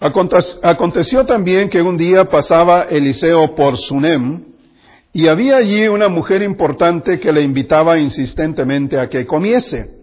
Aconteció 0.00 1.26
también 1.26 1.68
que 1.68 1.82
un 1.82 1.96
día 1.96 2.24
pasaba 2.24 2.82
Eliseo 2.82 3.54
por 3.54 3.76
Sunem, 3.76 4.44
y 5.12 5.28
había 5.28 5.58
allí 5.58 5.86
una 5.88 6.08
mujer 6.08 6.42
importante 6.42 7.20
que 7.20 7.32
le 7.32 7.42
invitaba 7.42 7.98
insistentemente 7.98 8.98
a 8.98 9.08
que 9.08 9.26
comiese. 9.26 10.00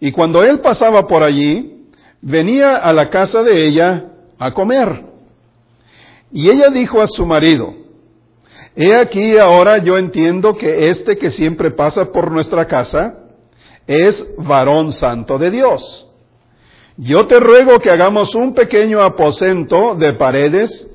Y 0.00 0.10
cuando 0.10 0.42
él 0.42 0.60
pasaba 0.60 1.06
por 1.06 1.22
allí, 1.22 1.84
venía 2.22 2.76
a 2.76 2.92
la 2.92 3.10
casa 3.10 3.42
de 3.42 3.66
ella 3.66 4.06
a 4.38 4.54
comer. 4.54 5.04
Y 6.32 6.48
ella 6.48 6.70
dijo 6.70 7.02
a 7.02 7.06
su 7.06 7.26
marido, 7.26 7.74
He 8.74 8.94
aquí 8.94 9.36
ahora 9.36 9.78
yo 9.78 9.98
entiendo 9.98 10.56
que 10.56 10.88
este 10.88 11.18
que 11.18 11.30
siempre 11.30 11.70
pasa 11.70 12.10
por 12.10 12.30
nuestra 12.30 12.66
casa 12.66 13.27
es 13.88 14.24
varón 14.36 14.92
santo 14.92 15.38
de 15.38 15.50
Dios. 15.50 16.06
Yo 16.96 17.26
te 17.26 17.40
ruego 17.40 17.80
que 17.80 17.90
hagamos 17.90 18.34
un 18.34 18.54
pequeño 18.54 19.02
aposento 19.02 19.96
de 19.96 20.12
paredes 20.12 20.88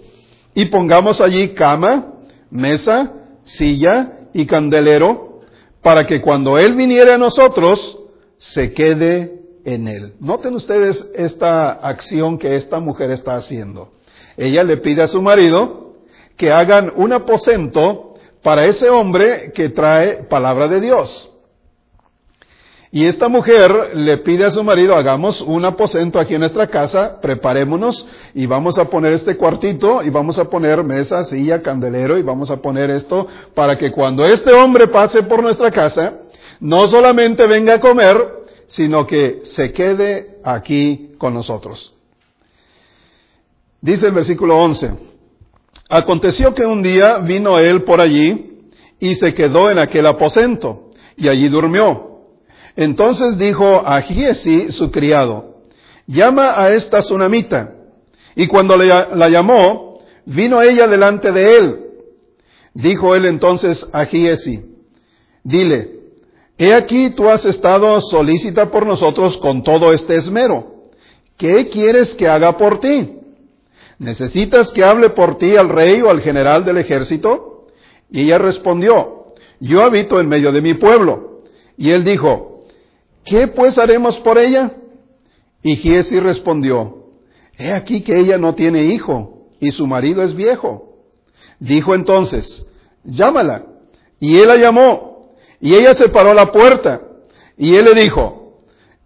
y 0.53 0.65
pongamos 0.65 1.19
allí 1.19 1.49
cama, 1.49 2.13
mesa, 2.49 3.11
silla 3.43 4.19
y 4.33 4.45
candelero, 4.45 5.41
para 5.81 6.05
que 6.05 6.21
cuando 6.21 6.57
Él 6.57 6.75
viniere 6.75 7.13
a 7.13 7.17
nosotros, 7.17 7.99
se 8.37 8.73
quede 8.73 9.43
en 9.65 9.87
él. 9.87 10.13
Noten 10.19 10.53
ustedes 10.53 11.09
esta 11.15 11.71
acción 11.71 12.37
que 12.37 12.55
esta 12.55 12.79
mujer 12.79 13.11
está 13.11 13.35
haciendo. 13.35 13.91
Ella 14.37 14.63
le 14.63 14.77
pide 14.77 15.03
a 15.03 15.07
su 15.07 15.21
marido 15.21 15.95
que 16.37 16.51
hagan 16.51 16.91
un 16.95 17.13
aposento 17.13 18.15
para 18.41 18.65
ese 18.65 18.89
hombre 18.89 19.51
que 19.53 19.69
trae 19.69 20.23
palabra 20.23 20.67
de 20.67 20.81
Dios. 20.81 21.32
Y 22.95 23.07
esta 23.07 23.27
mujer 23.27 23.95
le 23.95 24.19
pide 24.19 24.45
a 24.45 24.51
su 24.51 24.63
marido, 24.63 24.95
hagamos 24.95 25.41
un 25.41 25.65
aposento 25.65 26.19
aquí 26.19 26.35
en 26.35 26.41
nuestra 26.41 26.67
casa, 26.67 27.19
preparémonos 27.19 28.07
y 28.35 28.45
vamos 28.45 28.77
a 28.77 28.85
poner 28.85 29.13
este 29.13 29.35
cuartito 29.35 30.03
y 30.03 30.11
vamos 30.11 30.37
a 30.37 30.47
poner 30.47 30.83
mesa, 30.83 31.23
silla, 31.23 31.63
candelero 31.63 32.19
y 32.19 32.21
vamos 32.21 32.51
a 32.51 32.57
poner 32.57 32.91
esto 32.91 33.25
para 33.55 33.77
que 33.77 33.91
cuando 33.91 34.23
este 34.23 34.53
hombre 34.53 34.89
pase 34.89 35.23
por 35.23 35.41
nuestra 35.41 35.71
casa, 35.71 36.19
no 36.59 36.85
solamente 36.85 37.47
venga 37.47 37.73
a 37.73 37.79
comer, 37.79 38.15
sino 38.67 39.07
que 39.07 39.39
se 39.41 39.73
quede 39.73 40.37
aquí 40.43 41.15
con 41.17 41.33
nosotros. 41.33 41.95
Dice 43.81 44.05
el 44.05 44.13
versículo 44.13 44.55
11, 44.59 44.91
aconteció 45.89 46.53
que 46.53 46.67
un 46.67 46.83
día 46.83 47.17
vino 47.17 47.57
él 47.57 47.81
por 47.85 47.99
allí 47.99 48.69
y 48.99 49.15
se 49.15 49.33
quedó 49.33 49.71
en 49.71 49.79
aquel 49.79 50.05
aposento 50.05 50.91
y 51.17 51.27
allí 51.27 51.47
durmió. 51.47 52.12
Entonces 52.75 53.37
dijo 53.37 53.85
a 53.85 54.01
Giesi, 54.01 54.71
su 54.71 54.91
criado, 54.91 55.61
llama 56.07 56.59
a 56.59 56.71
esta 56.73 56.99
tsunamita. 56.99 57.75
Y 58.35 58.47
cuando 58.47 58.75
la 58.77 59.29
llamó, 59.29 59.99
vino 60.25 60.61
ella 60.61 60.87
delante 60.87 61.31
de 61.31 61.57
él. 61.57 61.79
Dijo 62.73 63.15
él 63.15 63.25
entonces 63.25 63.87
a 63.93 64.05
Giesi, 64.05 64.65
dile, 65.43 65.99
he 66.57 66.73
aquí 66.73 67.11
tú 67.11 67.29
has 67.29 67.45
estado 67.45 68.01
solícita 68.01 68.71
por 68.71 68.87
nosotros 68.87 69.37
con 69.37 69.61
todo 69.61 69.93
este 69.93 70.15
esmero. 70.15 70.83
¿Qué 71.37 71.69
quieres 71.69 72.15
que 72.15 72.27
haga 72.27 72.57
por 72.57 72.79
ti? 72.79 73.19
¿Necesitas 73.99 74.71
que 74.71 74.83
hable 74.83 75.11
por 75.11 75.37
ti 75.37 75.55
al 75.55 75.69
rey 75.69 76.01
o 76.01 76.09
al 76.09 76.21
general 76.21 76.65
del 76.65 76.77
ejército? 76.77 77.67
Y 78.09 78.21
ella 78.21 78.39
respondió, 78.39 79.27
yo 79.59 79.81
habito 79.81 80.19
en 80.19 80.27
medio 80.27 80.51
de 80.51 80.61
mi 80.61 80.73
pueblo. 80.73 81.43
Y 81.77 81.91
él 81.91 82.03
dijo, 82.03 82.52
¿qué 83.25 83.47
pues 83.47 83.77
haremos 83.77 84.17
por 84.19 84.37
ella? 84.37 84.71
Y 85.61 85.75
Giesi 85.75 86.19
respondió, 86.19 87.09
he 87.57 87.71
aquí 87.71 88.01
que 88.01 88.17
ella 88.17 88.37
no 88.37 88.53
tiene 88.53 88.83
hijo 88.83 89.47
y 89.59 89.71
su 89.71 89.87
marido 89.87 90.23
es 90.23 90.35
viejo. 90.35 90.97
Dijo 91.59 91.95
entonces, 91.95 92.65
llámala. 93.03 93.65
Y 94.19 94.37
él 94.39 94.47
la 94.47 94.57
llamó 94.57 95.35
y 95.59 95.75
ella 95.75 95.93
se 95.93 96.09
paró 96.09 96.31
a 96.31 96.35
la 96.35 96.51
puerta 96.51 97.01
y 97.57 97.75
él 97.75 97.85
le 97.85 97.93
dijo, 97.93 98.59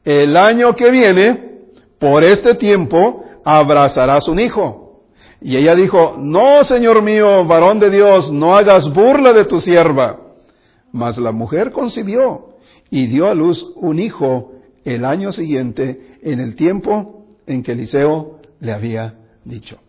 el 0.03 0.37
año 0.37 0.75
que 0.75 0.89
viene, 0.89 1.61
por 1.99 2.23
este 2.23 2.55
tiempo, 2.55 3.23
abrazarás 3.43 4.27
un 4.27 4.39
hijo. 4.39 5.03
Y 5.41 5.57
ella 5.57 5.75
dijo, 5.75 6.15
no, 6.17 6.63
Señor 6.63 7.01
mío, 7.01 7.45
varón 7.45 7.79
de 7.79 7.89
Dios, 7.89 8.31
no 8.31 8.55
hagas 8.55 8.91
burla 8.91 9.33
de 9.33 9.45
tu 9.45 9.59
sierva. 9.59 10.19
Mas 10.91 11.17
la 11.17 11.31
mujer 11.31 11.71
concibió 11.71 12.46
y 12.89 13.07
dio 13.07 13.27
a 13.27 13.33
luz 13.33 13.71
un 13.75 13.99
hijo 13.99 14.53
el 14.85 15.05
año 15.05 15.31
siguiente 15.31 16.17
en 16.21 16.39
el 16.39 16.55
tiempo 16.55 17.25
en 17.45 17.63
que 17.63 17.73
Eliseo 17.73 18.39
le 18.59 18.73
había 18.73 19.15
dicho. 19.43 19.79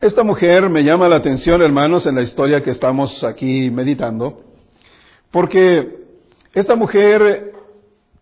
Esta 0.00 0.22
mujer 0.22 0.68
me 0.68 0.84
llama 0.84 1.08
la 1.08 1.16
atención, 1.16 1.62
hermanos, 1.62 2.06
en 2.06 2.16
la 2.16 2.22
historia 2.22 2.62
que 2.62 2.70
estamos 2.70 3.24
aquí 3.24 3.70
meditando, 3.70 4.42
porque 5.30 6.04
esta 6.52 6.76
mujer 6.76 7.52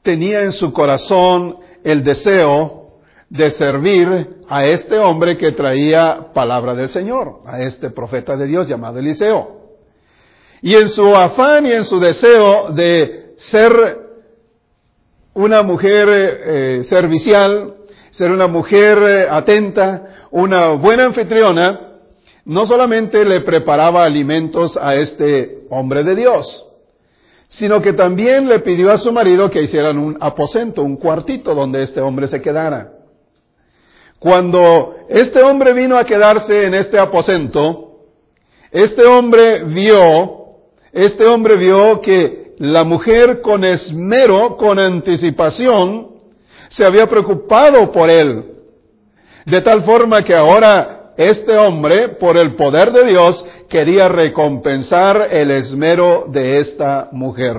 tenía 0.02 0.42
en 0.42 0.52
su 0.52 0.72
corazón 0.72 1.56
el 1.82 2.04
deseo 2.04 3.00
de 3.28 3.50
servir 3.50 4.42
a 4.48 4.66
este 4.66 4.98
hombre 4.98 5.38
que 5.38 5.52
traía 5.52 6.32
palabra 6.34 6.74
del 6.74 6.88
Señor, 6.88 7.40
a 7.46 7.60
este 7.62 7.90
profeta 7.90 8.36
de 8.36 8.46
Dios 8.46 8.68
llamado 8.68 8.98
Eliseo. 8.98 9.62
Y 10.60 10.74
en 10.74 10.88
su 10.88 11.16
afán 11.16 11.66
y 11.66 11.72
en 11.72 11.84
su 11.84 11.98
deseo 11.98 12.70
de 12.70 13.21
ser 13.36 14.12
una 15.34 15.62
mujer 15.62 16.08
eh, 16.10 16.84
servicial, 16.84 17.76
ser 18.10 18.30
una 18.30 18.46
mujer 18.46 18.98
eh, 19.02 19.28
atenta, 19.30 20.26
una 20.30 20.72
buena 20.72 21.06
anfitriona, 21.06 21.92
no 22.44 22.66
solamente 22.66 23.24
le 23.24 23.40
preparaba 23.40 24.04
alimentos 24.04 24.76
a 24.76 24.94
este 24.94 25.60
hombre 25.70 26.04
de 26.04 26.16
Dios, 26.16 26.66
sino 27.48 27.80
que 27.80 27.92
también 27.92 28.48
le 28.48 28.60
pidió 28.60 28.90
a 28.90 28.98
su 28.98 29.12
marido 29.12 29.48
que 29.48 29.62
hicieran 29.62 29.98
un 29.98 30.18
aposento, 30.20 30.82
un 30.82 30.96
cuartito 30.96 31.54
donde 31.54 31.82
este 31.82 32.00
hombre 32.00 32.28
se 32.28 32.42
quedara. 32.42 32.92
Cuando 34.18 34.96
este 35.08 35.42
hombre 35.42 35.72
vino 35.72 35.98
a 35.98 36.04
quedarse 36.04 36.66
en 36.66 36.74
este 36.74 36.98
aposento, 36.98 37.92
este 38.70 39.04
hombre 39.04 39.64
vio, 39.64 40.58
este 40.92 41.26
hombre 41.26 41.56
vio 41.56 42.00
que 42.00 42.41
la 42.62 42.84
mujer 42.84 43.40
con 43.40 43.64
esmero, 43.64 44.56
con 44.56 44.78
anticipación, 44.78 46.12
se 46.68 46.84
había 46.84 47.08
preocupado 47.08 47.90
por 47.90 48.08
él. 48.08 48.52
De 49.44 49.60
tal 49.62 49.82
forma 49.82 50.22
que 50.22 50.32
ahora 50.32 51.12
este 51.16 51.58
hombre, 51.58 52.10
por 52.10 52.36
el 52.36 52.54
poder 52.54 52.92
de 52.92 53.02
Dios, 53.02 53.44
quería 53.68 54.06
recompensar 54.08 55.26
el 55.32 55.50
esmero 55.50 56.26
de 56.28 56.58
esta 56.58 57.08
mujer. 57.10 57.56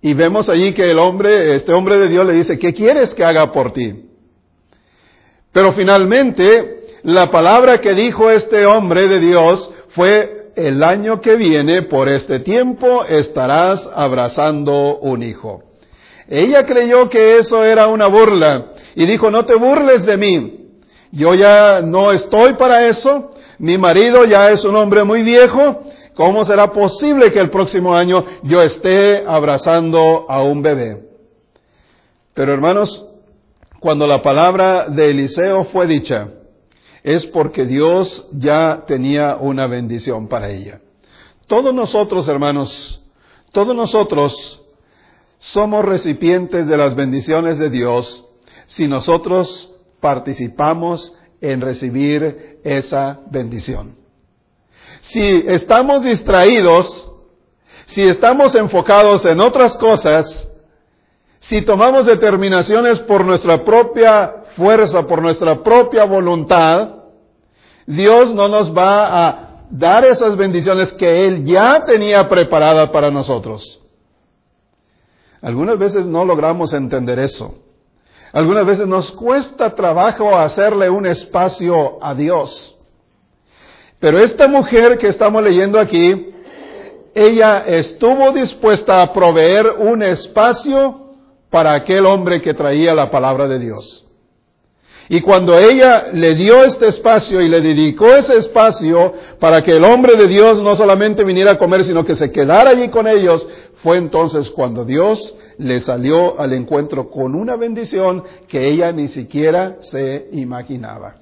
Y 0.00 0.14
vemos 0.14 0.48
allí 0.48 0.72
que 0.72 0.90
el 0.90 0.98
hombre, 0.98 1.54
este 1.54 1.74
hombre 1.74 1.98
de 1.98 2.08
Dios 2.08 2.26
le 2.26 2.32
dice, 2.32 2.58
¿qué 2.58 2.72
quieres 2.72 3.14
que 3.14 3.22
haga 3.22 3.52
por 3.52 3.74
ti? 3.74 4.08
Pero 5.52 5.72
finalmente, 5.72 6.86
la 7.02 7.30
palabra 7.30 7.82
que 7.82 7.92
dijo 7.92 8.30
este 8.30 8.64
hombre 8.64 9.08
de 9.08 9.20
Dios 9.20 9.70
fue 9.90 10.41
el 10.56 10.82
año 10.82 11.20
que 11.20 11.36
viene, 11.36 11.82
por 11.82 12.08
este 12.08 12.40
tiempo, 12.40 13.04
estarás 13.04 13.88
abrazando 13.94 14.98
un 14.98 15.22
hijo. 15.22 15.62
Ella 16.28 16.64
creyó 16.64 17.08
que 17.08 17.38
eso 17.38 17.64
era 17.64 17.88
una 17.88 18.06
burla 18.06 18.72
y 18.94 19.06
dijo, 19.06 19.30
no 19.30 19.44
te 19.44 19.54
burles 19.54 20.06
de 20.06 20.16
mí. 20.16 20.58
Yo 21.10 21.34
ya 21.34 21.82
no 21.82 22.12
estoy 22.12 22.54
para 22.54 22.86
eso. 22.86 23.32
Mi 23.58 23.76
marido 23.76 24.24
ya 24.24 24.50
es 24.50 24.64
un 24.64 24.76
hombre 24.76 25.04
muy 25.04 25.22
viejo. 25.22 25.82
¿Cómo 26.14 26.44
será 26.44 26.72
posible 26.72 27.32
que 27.32 27.38
el 27.38 27.50
próximo 27.50 27.94
año 27.94 28.24
yo 28.42 28.60
esté 28.60 29.24
abrazando 29.26 30.26
a 30.28 30.42
un 30.42 30.62
bebé? 30.62 31.02
Pero 32.34 32.54
hermanos, 32.54 33.06
cuando 33.80 34.06
la 34.06 34.22
palabra 34.22 34.86
de 34.88 35.10
Eliseo 35.10 35.64
fue 35.64 35.86
dicha, 35.86 36.28
es 37.02 37.26
porque 37.26 37.66
Dios 37.66 38.28
ya 38.32 38.84
tenía 38.86 39.36
una 39.36 39.66
bendición 39.66 40.28
para 40.28 40.50
ella. 40.50 40.80
Todos 41.46 41.74
nosotros, 41.74 42.28
hermanos, 42.28 43.02
todos 43.52 43.74
nosotros 43.74 44.62
somos 45.38 45.84
recipientes 45.84 46.68
de 46.68 46.76
las 46.76 46.94
bendiciones 46.94 47.58
de 47.58 47.68
Dios 47.68 48.24
si 48.66 48.86
nosotros 48.86 49.74
participamos 50.00 51.12
en 51.40 51.60
recibir 51.60 52.60
esa 52.62 53.20
bendición. 53.30 53.96
Si 55.00 55.44
estamos 55.48 56.04
distraídos, 56.04 57.10
si 57.86 58.02
estamos 58.02 58.54
enfocados 58.54 59.26
en 59.26 59.40
otras 59.40 59.76
cosas, 59.76 60.48
si 61.40 61.62
tomamos 61.62 62.06
determinaciones 62.06 63.00
por 63.00 63.24
nuestra 63.24 63.64
propia 63.64 64.41
fuerza, 64.56 65.06
por 65.06 65.22
nuestra 65.22 65.62
propia 65.62 66.04
voluntad, 66.04 66.88
Dios 67.86 68.34
no 68.34 68.48
nos 68.48 68.76
va 68.76 69.28
a 69.28 69.48
dar 69.70 70.04
esas 70.04 70.36
bendiciones 70.36 70.92
que 70.92 71.26
Él 71.26 71.44
ya 71.44 71.84
tenía 71.84 72.28
preparadas 72.28 72.90
para 72.90 73.10
nosotros. 73.10 73.80
Algunas 75.40 75.78
veces 75.78 76.06
no 76.06 76.24
logramos 76.24 76.72
entender 76.72 77.18
eso. 77.18 77.54
Algunas 78.32 78.64
veces 78.64 78.86
nos 78.86 79.10
cuesta 79.12 79.74
trabajo 79.74 80.36
hacerle 80.36 80.88
un 80.88 81.06
espacio 81.06 82.02
a 82.02 82.14
Dios. 82.14 82.78
Pero 83.98 84.18
esta 84.18 84.48
mujer 84.48 84.98
que 84.98 85.08
estamos 85.08 85.42
leyendo 85.42 85.78
aquí, 85.78 86.32
ella 87.14 87.64
estuvo 87.66 88.32
dispuesta 88.32 89.02
a 89.02 89.12
proveer 89.12 89.66
un 89.78 90.02
espacio 90.02 91.14
para 91.50 91.74
aquel 91.74 92.06
hombre 92.06 92.40
que 92.40 92.54
traía 92.54 92.94
la 92.94 93.10
palabra 93.10 93.46
de 93.46 93.58
Dios. 93.58 94.06
Y 95.12 95.20
cuando 95.20 95.58
ella 95.58 96.06
le 96.10 96.34
dio 96.34 96.64
este 96.64 96.88
espacio 96.88 97.42
y 97.42 97.48
le 97.50 97.60
dedicó 97.60 98.06
ese 98.14 98.38
espacio 98.38 99.12
para 99.38 99.62
que 99.62 99.72
el 99.72 99.84
hombre 99.84 100.16
de 100.16 100.26
Dios 100.26 100.62
no 100.62 100.74
solamente 100.74 101.22
viniera 101.22 101.52
a 101.52 101.58
comer, 101.58 101.84
sino 101.84 102.02
que 102.02 102.14
se 102.14 102.32
quedara 102.32 102.70
allí 102.70 102.88
con 102.88 103.06
ellos, 103.06 103.46
fue 103.82 103.98
entonces 103.98 104.48
cuando 104.48 104.86
Dios 104.86 105.36
le 105.58 105.80
salió 105.80 106.40
al 106.40 106.54
encuentro 106.54 107.10
con 107.10 107.34
una 107.34 107.56
bendición 107.56 108.24
que 108.48 108.66
ella 108.66 108.90
ni 108.90 109.06
siquiera 109.06 109.76
se 109.80 110.28
imaginaba. 110.32 111.16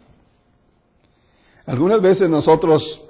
Algunas 1.66 2.00
veces 2.00 2.31
nosotros 2.31 3.03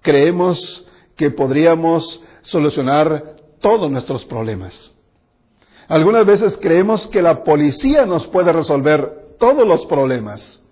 creemos 0.00 0.86
que 1.14 1.30
podríamos 1.30 2.22
solucionar 2.40 3.36
todos 3.60 3.90
nuestros 3.90 4.24
problemas. 4.24 4.96
Algunas 5.88 6.24
veces 6.24 6.56
creemos 6.56 7.06
que 7.08 7.20
la 7.20 7.44
policía 7.44 8.06
nos 8.06 8.26
puede 8.28 8.50
resolver 8.50 9.21
todos 9.42 9.66
los 9.66 9.84
problemas. 9.86 10.62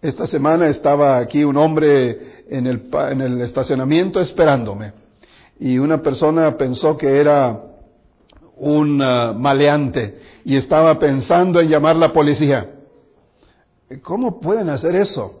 Esta 0.00 0.26
semana 0.26 0.68
estaba 0.68 1.18
aquí 1.18 1.42
un 1.42 1.56
hombre 1.56 2.44
en 2.48 2.68
el, 2.68 2.88
en 3.10 3.20
el 3.20 3.40
estacionamiento 3.40 4.20
esperándome 4.20 4.92
y 5.58 5.76
una 5.76 6.00
persona 6.00 6.56
pensó 6.56 6.96
que 6.96 7.18
era 7.18 7.60
un 8.58 9.02
uh, 9.02 9.34
maleante 9.34 10.20
y 10.44 10.54
estaba 10.54 11.00
pensando 11.00 11.58
en 11.58 11.68
llamar 11.68 11.96
la 11.96 12.12
policía. 12.12 12.76
¿Cómo 14.04 14.38
pueden 14.38 14.70
hacer 14.70 14.94
eso? 14.94 15.40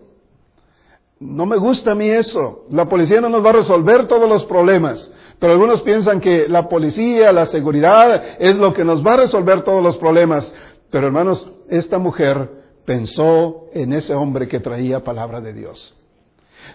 No 1.20 1.46
me 1.46 1.56
gusta 1.56 1.92
a 1.92 1.94
mí 1.94 2.08
eso. 2.08 2.66
La 2.70 2.86
policía 2.88 3.20
no 3.20 3.28
nos 3.28 3.44
va 3.44 3.50
a 3.50 3.54
resolver 3.54 4.08
todos 4.08 4.28
los 4.28 4.44
problemas. 4.44 5.12
Pero 5.38 5.52
algunos 5.52 5.82
piensan 5.82 6.20
que 6.20 6.48
la 6.48 6.68
policía, 6.68 7.32
la 7.32 7.46
seguridad 7.46 8.22
es 8.40 8.56
lo 8.56 8.72
que 8.72 8.84
nos 8.84 9.06
va 9.06 9.14
a 9.14 9.18
resolver 9.18 9.62
todos 9.62 9.82
los 9.82 9.96
problemas. 9.98 10.52
Pero 10.90 11.06
hermanos, 11.06 11.50
esta 11.68 11.98
mujer 11.98 12.50
pensó 12.84 13.66
en 13.74 13.92
ese 13.92 14.14
hombre 14.14 14.48
que 14.48 14.60
traía 14.60 15.04
palabra 15.04 15.40
de 15.40 15.52
Dios. 15.52 15.94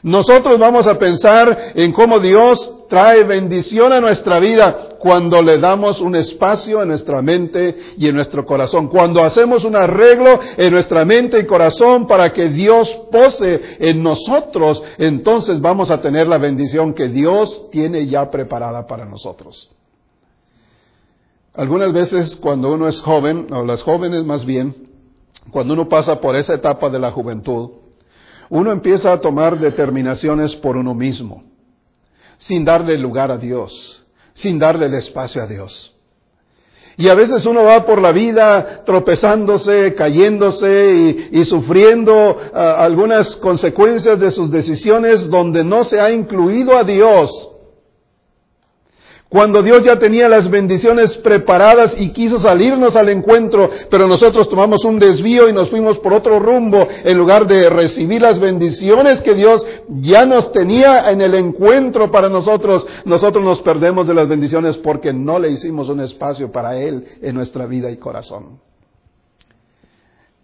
Nosotros 0.01 0.57
vamos 0.57 0.87
a 0.87 0.97
pensar 0.97 1.73
en 1.75 1.91
cómo 1.91 2.19
Dios 2.19 2.87
trae 2.89 3.23
bendición 3.23 3.93
a 3.93 4.01
nuestra 4.01 4.39
vida 4.39 4.97
cuando 4.99 5.41
le 5.41 5.59
damos 5.59 6.01
un 6.01 6.15
espacio 6.15 6.81
en 6.81 6.89
nuestra 6.89 7.21
mente 7.21 7.75
y 7.97 8.07
en 8.07 8.15
nuestro 8.15 8.45
corazón. 8.45 8.87
Cuando 8.87 9.23
hacemos 9.23 9.65
un 9.65 9.75
arreglo 9.75 10.39
en 10.57 10.73
nuestra 10.73 11.05
mente 11.05 11.39
y 11.39 11.45
corazón 11.45 12.07
para 12.07 12.31
que 12.31 12.49
Dios 12.49 12.89
pose 13.11 13.77
en 13.79 14.03
nosotros, 14.03 14.83
entonces 14.97 15.61
vamos 15.61 15.91
a 15.91 16.01
tener 16.01 16.27
la 16.27 16.37
bendición 16.37 16.93
que 16.93 17.09
Dios 17.09 17.69
tiene 17.71 18.07
ya 18.07 18.29
preparada 18.29 18.87
para 18.87 19.05
nosotros. 19.05 19.69
Algunas 21.55 21.93
veces 21.93 22.35
cuando 22.35 22.71
uno 22.71 22.87
es 22.87 22.99
joven, 23.01 23.47
o 23.51 23.63
las 23.63 23.83
jóvenes 23.83 24.23
más 24.23 24.43
bien, 24.43 24.87
cuando 25.51 25.75
uno 25.75 25.87
pasa 25.87 26.19
por 26.19 26.35
esa 26.35 26.55
etapa 26.55 26.89
de 26.89 26.97
la 26.97 27.11
juventud, 27.11 27.69
uno 28.49 28.71
empieza 28.71 29.13
a 29.13 29.19
tomar 29.19 29.59
determinaciones 29.59 30.55
por 30.55 30.77
uno 30.77 30.95
mismo, 30.95 31.43
sin 32.37 32.65
darle 32.65 32.97
lugar 32.97 33.31
a 33.31 33.37
Dios, 33.37 34.03
sin 34.33 34.57
darle 34.57 34.87
el 34.87 34.95
espacio 34.95 35.43
a 35.43 35.47
Dios. 35.47 35.95
Y 36.97 37.07
a 37.09 37.13
veces 37.13 37.45
uno 37.45 37.63
va 37.63 37.85
por 37.85 38.01
la 38.01 38.11
vida 38.11 38.83
tropezándose, 38.83 39.93
cayéndose 39.93 41.29
y, 41.31 41.43
sufriendo 41.45 42.35
ah, 42.53 42.83
algunas 42.83 43.35
consecuencias 43.35 44.19
de 44.19 44.31
sus 44.31 44.51
decisiones 44.51 45.29
donde 45.29 45.63
no 45.63 45.83
se 45.83 45.99
ha 45.99 46.11
incluido 46.11 46.77
a 46.77 46.83
Dios 46.83 47.52
cuando 49.33 49.63
Dios 49.63 49.81
ya 49.81 49.97
tenía 49.97 50.29
las 50.29 50.47
bendiciones 50.47 51.17
preparadas 51.17 51.99
y 51.99 52.11
quiso 52.11 52.37
salirnos 52.37 52.95
al 52.95 53.09
encuentro, 53.09 53.67
pero 53.89 54.07
nosotros 54.07 54.47
tomamos 54.47 54.85
un 54.85 54.99
desvío 54.99 55.49
y 55.49 55.53
nos 55.53 55.71
fuimos 55.71 55.97
por 55.97 56.13
otro 56.13 56.37
rumbo 56.37 56.87
en 57.03 57.17
lugar 57.17 57.47
de 57.47 57.67
recibir 57.67 58.21
las 58.21 58.39
bendiciones 58.39 59.23
que 59.23 59.33
Dios 59.33 59.65
ya 59.89 60.27
nos 60.27 60.51
tenía 60.51 61.09
en 61.09 61.19
el 61.19 61.33
encuentro 61.33 62.11
para 62.11 62.29
nosotros, 62.29 62.85
nosotros 63.05 63.43
nos 63.43 63.59
perdemos 63.61 64.05
de 64.05 64.13
las 64.13 64.27
bendiciones 64.27 64.77
porque 64.77 65.11
no 65.11 65.39
le 65.39 65.49
hicimos 65.49 65.89
un 65.89 66.01
espacio 66.01 66.51
para 66.51 66.77
Él 66.77 67.03
en 67.19 67.33
nuestra 67.33 67.65
vida 67.65 67.89
y 67.89 67.97
corazón. 67.97 68.59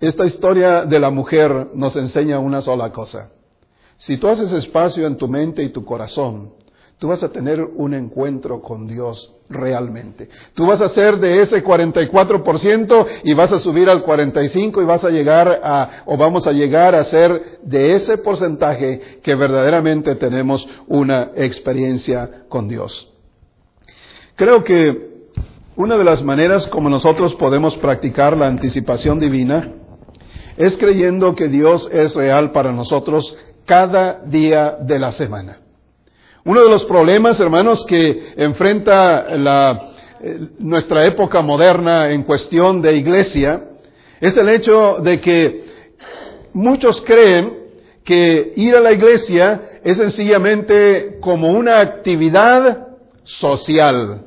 Esta 0.02 0.26
historia 0.26 0.86
de 0.86 1.00
la 1.00 1.12
mujer 1.12 1.68
nos 1.76 1.96
enseña 1.96 2.40
una 2.40 2.60
sola 2.60 2.92
cosa. 2.92 3.30
Si 3.98 4.18
tú 4.18 4.30
haces 4.30 4.52
espacio 4.54 5.06
en 5.06 5.18
tu 5.18 5.28
mente 5.28 5.62
y 5.62 5.70
tu 5.70 5.86
corazón, 5.86 6.54
Tú 7.00 7.08
vas 7.08 7.24
a 7.24 7.32
tener 7.32 7.62
un 7.62 7.94
encuentro 7.94 8.62
con 8.62 8.86
Dios 8.86 9.34
realmente. 9.50 10.28
Tú 10.54 10.66
vas 10.68 10.82
a 10.82 10.90
ser 10.90 11.18
de 11.18 11.40
ese 11.40 11.64
44% 11.64 13.06
y 13.24 13.34
vas 13.34 13.54
a 13.54 13.60
subir 13.60 13.90
al 13.90 14.04
45% 14.04 14.82
y 14.82 14.86
vas 14.86 15.06
a 15.06 15.10
llegar 15.10 15.62
a, 15.64 16.04
o 16.06 16.18
vamos 16.18 16.46
a 16.46 16.52
llegar 16.52 16.96
a 16.96 17.06
ser 17.06 17.60
de 17.64 17.94
ese 17.94 18.18
porcentaje 18.18 19.22
que 19.24 19.34
verdaderamente 19.36 20.16
tenemos 20.16 20.68
una 20.88 21.32
experiencia 21.38 22.44
con 22.50 22.68
Dios. 22.68 23.14
Creo 24.36 24.66
que 24.66 25.30
una 25.78 25.98
de 25.98 26.04
las 26.04 26.22
maneras 26.22 26.68
como 26.68 26.90
nosotros 26.90 27.34
podemos 27.36 27.78
practicar 27.78 28.36
la 28.36 28.48
anticipación 28.48 29.20
divina 29.20 29.72
es 30.58 30.78
creyendo 30.78 31.34
que 31.34 31.48
Dios 31.48 31.90
es 31.94 32.14
real 32.18 32.52
para 32.52 32.74
nosotros 32.74 33.38
cada 33.64 34.20
día 34.26 34.78
de 34.82 35.00
la 35.00 35.14
semana. 35.14 35.69
Uno 36.46 36.64
de 36.64 36.70
los 36.70 36.86
problemas, 36.86 37.40
hermanos, 37.40 37.86
que 37.86 38.34
enfrenta 38.38 39.28
eh, 40.22 40.48
nuestra 40.60 41.06
época 41.06 41.42
moderna 41.42 42.12
en 42.12 42.24
cuestión 42.24 42.82
de 42.82 42.96
iglesia 42.96 43.64
es 44.20 44.36
el 44.38 44.50
hecho 44.50 45.00
de 45.02 45.20
que 45.20 45.66
muchos 46.54 47.02
creen 47.02 47.58
que 48.04 48.54
ir 48.56 48.76
a 48.76 48.80
la 48.80 48.92
iglesia 48.92 49.80
es 49.84 49.98
sencillamente 49.98 51.20
como 51.22 51.50
una 51.50 51.80
actividad 51.80 52.88
social. 53.24 54.26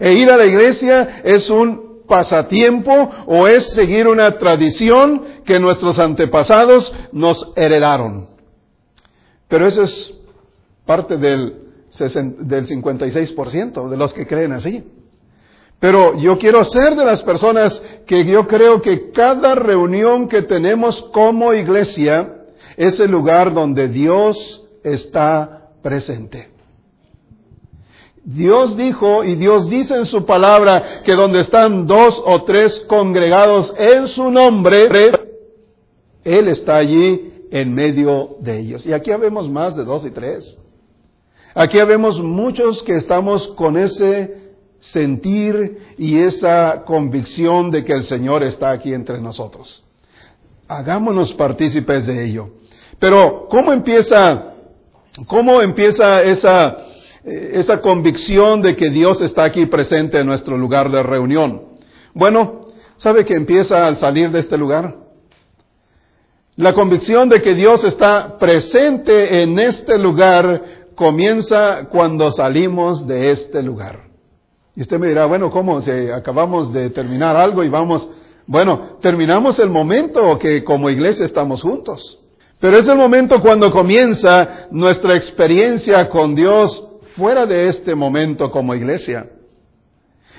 E 0.00 0.14
ir 0.14 0.30
a 0.30 0.36
la 0.36 0.46
iglesia 0.46 1.20
es 1.24 1.48
un 1.50 2.02
pasatiempo 2.08 3.10
o 3.26 3.46
es 3.46 3.68
seguir 3.70 4.08
una 4.08 4.38
tradición 4.38 5.22
que 5.44 5.60
nuestros 5.60 5.98
antepasados 5.98 6.94
nos 7.12 7.52
heredaron. 7.56 8.28
Pero 9.48 9.66
eso 9.66 9.82
es 9.82 10.21
parte 10.86 11.16
del, 11.16 11.54
del 11.98 12.66
56% 12.66 13.88
de 13.88 13.96
los 13.96 14.12
que 14.12 14.26
creen 14.26 14.52
así. 14.52 14.84
Pero 15.78 16.16
yo 16.16 16.38
quiero 16.38 16.64
ser 16.64 16.94
de 16.94 17.04
las 17.04 17.22
personas 17.24 17.82
que 18.06 18.24
yo 18.24 18.46
creo 18.46 18.80
que 18.80 19.10
cada 19.10 19.56
reunión 19.56 20.28
que 20.28 20.42
tenemos 20.42 21.02
como 21.12 21.52
iglesia 21.52 22.44
es 22.76 23.00
el 23.00 23.10
lugar 23.10 23.52
donde 23.52 23.88
Dios 23.88 24.64
está 24.84 25.70
presente. 25.82 26.50
Dios 28.24 28.76
dijo 28.76 29.24
y 29.24 29.34
Dios 29.34 29.68
dice 29.68 29.96
en 29.96 30.06
su 30.06 30.24
palabra 30.24 31.02
que 31.04 31.14
donde 31.14 31.40
están 31.40 31.86
dos 31.88 32.22
o 32.24 32.44
tres 32.44 32.78
congregados 32.88 33.74
en 33.76 34.06
su 34.06 34.30
nombre, 34.30 34.88
Él 36.22 36.46
está 36.46 36.76
allí 36.76 37.48
en 37.50 37.74
medio 37.74 38.36
de 38.38 38.60
ellos. 38.60 38.86
Y 38.86 38.92
aquí 38.92 39.10
habemos 39.10 39.50
más 39.50 39.74
de 39.74 39.84
dos 39.84 40.04
y 40.04 40.10
tres. 40.10 40.58
Aquí 41.54 41.78
vemos 41.82 42.20
muchos 42.20 42.82
que 42.82 42.94
estamos 42.94 43.48
con 43.48 43.76
ese 43.76 44.42
sentir 44.80 45.94
y 45.98 46.18
esa 46.18 46.82
convicción 46.84 47.70
de 47.70 47.84
que 47.84 47.92
el 47.92 48.04
Señor 48.04 48.42
está 48.42 48.70
aquí 48.70 48.94
entre 48.94 49.20
nosotros. 49.20 49.84
Hagámonos 50.66 51.34
partícipes 51.34 52.06
de 52.06 52.24
ello. 52.24 52.48
Pero, 52.98 53.48
¿cómo 53.50 53.72
empieza, 53.72 54.54
cómo 55.26 55.60
empieza 55.60 56.22
esa, 56.22 56.78
esa 57.22 57.82
convicción 57.82 58.62
de 58.62 58.74
que 58.74 58.88
Dios 58.88 59.20
está 59.20 59.44
aquí 59.44 59.66
presente 59.66 60.20
en 60.20 60.26
nuestro 60.26 60.56
lugar 60.56 60.90
de 60.90 61.02
reunión? 61.02 61.62
Bueno, 62.14 62.62
¿sabe 62.96 63.26
que 63.26 63.34
empieza 63.34 63.86
al 63.86 63.96
salir 63.96 64.30
de 64.30 64.38
este 64.38 64.56
lugar? 64.56 64.96
La 66.56 66.74
convicción 66.74 67.28
de 67.28 67.40
que 67.40 67.54
Dios 67.54 67.84
está 67.84 68.38
presente 68.38 69.42
en 69.42 69.58
este 69.58 69.98
lugar 69.98 70.81
comienza 70.94 71.88
cuando 71.88 72.30
salimos 72.30 73.06
de 73.06 73.30
este 73.30 73.62
lugar. 73.62 74.04
Y 74.74 74.80
usted 74.80 74.98
me 74.98 75.08
dirá, 75.08 75.26
bueno, 75.26 75.50
¿cómo? 75.50 75.82
Si 75.82 75.90
acabamos 75.90 76.72
de 76.72 76.90
terminar 76.90 77.36
algo 77.36 77.62
y 77.62 77.68
vamos, 77.68 78.08
bueno, 78.46 78.98
terminamos 79.00 79.58
el 79.58 79.68
momento 79.68 80.38
que 80.38 80.64
como 80.64 80.88
iglesia 80.88 81.26
estamos 81.26 81.62
juntos. 81.62 82.18
Pero 82.58 82.78
es 82.78 82.88
el 82.88 82.96
momento 82.96 83.40
cuando 83.42 83.70
comienza 83.70 84.68
nuestra 84.70 85.16
experiencia 85.16 86.08
con 86.08 86.34
Dios 86.34 86.88
fuera 87.16 87.44
de 87.44 87.66
este 87.66 87.94
momento 87.94 88.50
como 88.50 88.74
iglesia. 88.74 89.28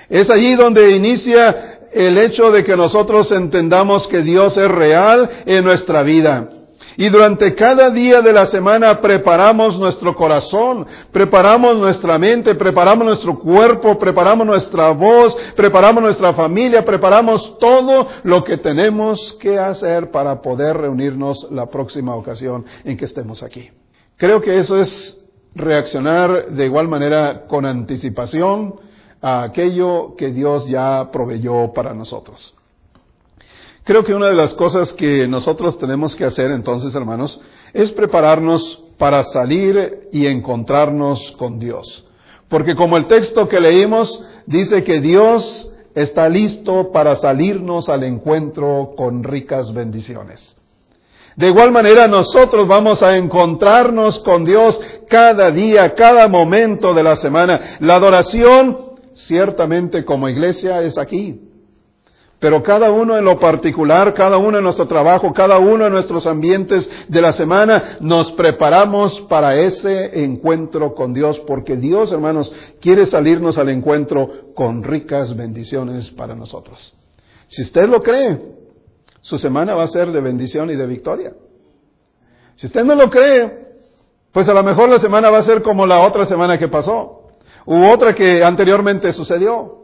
Es 0.09 0.29
allí 0.29 0.55
donde 0.55 0.91
inicia 0.91 1.79
el 1.91 2.17
hecho 2.17 2.49
de 2.51 2.63
que 2.63 2.75
nosotros 2.75 3.31
entendamos 3.31 4.07
que 4.07 4.21
Dios 4.21 4.57
es 4.57 4.69
real 4.69 5.29
en 5.45 5.63
nuestra 5.63 6.01
vida. 6.01 6.49
Y 6.97 7.10
durante 7.10 7.56
cada 7.56 7.89
día 7.89 8.21
de 8.21 8.34
la 8.34 8.45
semana 8.45 9.01
preparamos 9.01 9.77
nuestro 9.79 10.15
corazón, 10.15 10.86
preparamos 11.12 11.77
nuestra 11.77 12.19
mente, 12.19 12.56
preparamos 12.56 13.06
nuestro 13.06 13.39
cuerpo, 13.39 13.97
preparamos 13.97 14.45
nuestra 14.45 14.91
voz, 14.91 15.36
preparamos 15.56 16.03
nuestra 16.03 16.34
familia, 16.34 16.86
preparamos 16.86 17.58
todo 17.58 18.08
lo 18.23 18.43
que 18.43 18.58
tenemos 18.58 19.34
que 19.34 19.58
hacer 19.58 20.12
para 20.12 20.41
poder 20.41 20.77
reunirnos 20.77 21.51
la 21.51 21.65
próxima 21.65 22.15
ocasión 22.15 22.65
en 22.84 22.97
que 22.97 23.06
estemos 23.06 23.41
aquí. 23.41 23.71
Creo 24.17 24.41
que 24.41 24.58
eso 24.58 24.79
es 24.79 25.19
reaccionar 25.56 26.49
de 26.49 26.65
igual 26.65 26.88
manera 26.88 27.45
con 27.47 27.65
anticipación 27.65 28.75
a 29.21 29.43
aquello 29.43 30.15
que 30.15 30.32
Dios 30.32 30.67
ya 30.67 31.10
proveyó 31.12 31.73
para 31.73 31.93
nosotros. 31.93 32.56
Creo 33.83 34.05
que 34.05 34.13
una 34.13 34.29
de 34.29 34.35
las 34.35 34.53
cosas 34.53 34.93
que 34.93 35.27
nosotros 35.27 35.77
tenemos 35.77 36.15
que 36.15 36.23
hacer 36.23 36.51
entonces, 36.51 36.95
hermanos, 36.95 37.41
es 37.73 37.91
prepararnos 37.91 38.81
para 38.97 39.23
salir 39.23 40.07
y 40.13 40.25
encontrarnos 40.27 41.31
con 41.33 41.59
Dios. 41.59 42.05
Porque 42.47 42.75
como 42.75 42.95
el 42.95 43.07
texto 43.07 43.49
que 43.49 43.59
leímos 43.59 44.23
dice 44.45 44.85
que 44.85 45.01
Dios 45.01 45.69
está 45.95 46.29
listo 46.29 46.93
para 46.93 47.15
salirnos 47.15 47.89
al 47.89 48.03
encuentro 48.03 48.93
con 48.95 49.21
ricas 49.21 49.73
bendiciones. 49.73 50.55
De 51.35 51.47
igual 51.47 51.71
manera 51.71 52.07
nosotros 52.07 52.67
vamos 52.67 53.03
a 53.03 53.17
encontrarnos 53.17 54.19
con 54.19 54.45
Dios 54.45 54.79
cada 55.09 55.51
día, 55.51 55.93
cada 55.93 56.29
momento 56.29 56.93
de 56.93 57.03
la 57.03 57.15
semana. 57.15 57.59
La 57.81 57.95
adoración, 57.95 58.77
ciertamente 59.13 60.05
como 60.05 60.29
iglesia, 60.29 60.81
es 60.83 60.97
aquí. 60.97 61.52
Pero 62.43 62.62
cada 62.62 62.91
uno 62.91 63.17
en 63.17 63.23
lo 63.23 63.39
particular, 63.39 64.13
cada 64.13 64.38
uno 64.38 64.58
en 64.58 64.65
nuestro 64.65 64.86
trabajo, 64.86 65.32
cada 65.32 65.60
uno 65.60 65.86
en 65.86 65.93
nuestros 65.93 66.27
ambientes 66.27 66.91
de 67.08 67.21
la 67.21 67.32
semana, 67.32 67.95
nos 68.01 68.34
preparamos 68.34 69.21
para 69.29 69.62
ese 69.62 70.25
encuentro 70.25 70.93
con 70.93 71.13
Dios, 71.13 71.39
porque 71.47 71.77
Dios, 71.77 72.12
hermanos, 72.12 72.53
quiere 72.82 73.06
salirnos 73.06 73.58
al 73.58 73.69
encuentro 73.69 74.53
con 74.56 74.84
ricas 74.84 75.38
bendiciones 75.38 76.12
para 76.12 76.36
nosotros. 76.36 76.93
Si 77.47 77.62
usted 77.62 77.88
lo 77.88 78.01
cree, 78.01 78.38
su 79.21 79.38
semana 79.38 79.73
va 79.73 79.84
a 79.84 79.88
ser 79.88 80.12
de 80.12 80.19
bendición 80.19 80.69
y 80.69 80.75
de 80.75 80.86
victoria. 80.86 81.34
Si 82.58 82.65
usted 82.65 82.84
no 82.84 82.95
lo 82.95 83.10
cree, 83.10 83.69
pues 84.34 84.49
a 84.49 84.53
lo 84.53 84.63
mejor 84.63 84.89
la 84.89 84.99
semana 84.99 85.29
va 85.29 85.38
a 85.38 85.43
ser 85.43 85.62
como 85.62 85.86
la 85.86 86.01
otra 86.01 86.25
semana 86.25 86.58
que 86.60 86.67
pasó, 86.67 87.29
u 87.65 87.86
otra 87.86 88.13
que 88.13 88.43
anteriormente 88.43 89.13
sucedió. 89.13 89.82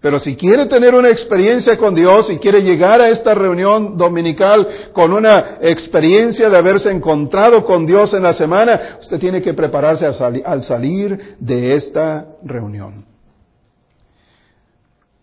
Pero 0.00 0.18
si 0.18 0.36
quiere 0.36 0.66
tener 0.66 0.94
una 0.94 1.08
experiencia 1.08 1.76
con 1.78 1.94
Dios 1.94 2.30
y 2.30 2.38
quiere 2.38 2.62
llegar 2.62 3.00
a 3.00 3.08
esta 3.08 3.34
reunión 3.34 3.96
dominical 3.96 4.90
con 4.92 5.12
una 5.12 5.58
experiencia 5.60 6.50
de 6.50 6.56
haberse 6.56 6.90
encontrado 6.90 7.64
con 7.64 7.86
Dios 7.86 8.12
en 8.14 8.22
la 8.22 8.32
semana, 8.32 8.98
usted 9.00 9.18
tiene 9.18 9.42
que 9.42 9.54
prepararse 9.54 10.06
al 10.06 10.62
salir 10.62 11.36
de 11.40 11.74
esta 11.74 12.26
reunión. 12.42 13.06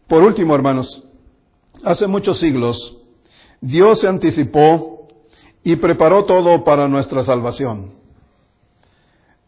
Por 0.08 0.24
último, 0.24 0.54
hermanos, 0.56 1.08
hace 1.84 2.08
muchos 2.08 2.40
siglos 2.40 3.00
Dios 3.64 4.02
se 4.02 4.10
anticipó 4.10 5.08
y 5.64 5.78
preparó 5.78 6.26
todo 6.26 6.66
para 6.66 6.90
nuestra 6.90 7.24
salvación. 7.24 7.94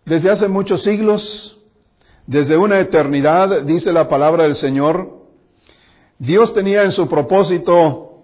Desde 0.06 0.30
hace 0.30 0.48
muchos 0.48 0.84
siglos, 0.84 1.62
desde 2.26 2.56
una 2.56 2.80
eternidad, 2.80 3.64
dice 3.64 3.92
la 3.92 4.08
palabra 4.08 4.44
del 4.44 4.56
Señor, 4.56 5.15
Dios 6.20 6.54
tenía 6.54 6.84
en 6.84 6.92
su 6.92 7.08
propósito 7.08 8.22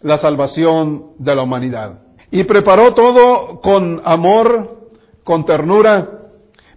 la 0.00 0.16
salvación 0.16 1.12
de 1.18 1.34
la 1.34 1.42
humanidad. 1.42 2.00
Y 2.30 2.44
preparó 2.44 2.94
todo 2.94 3.60
con 3.60 4.02
amor, 4.04 4.90
con 5.22 5.44
ternura, 5.44 6.30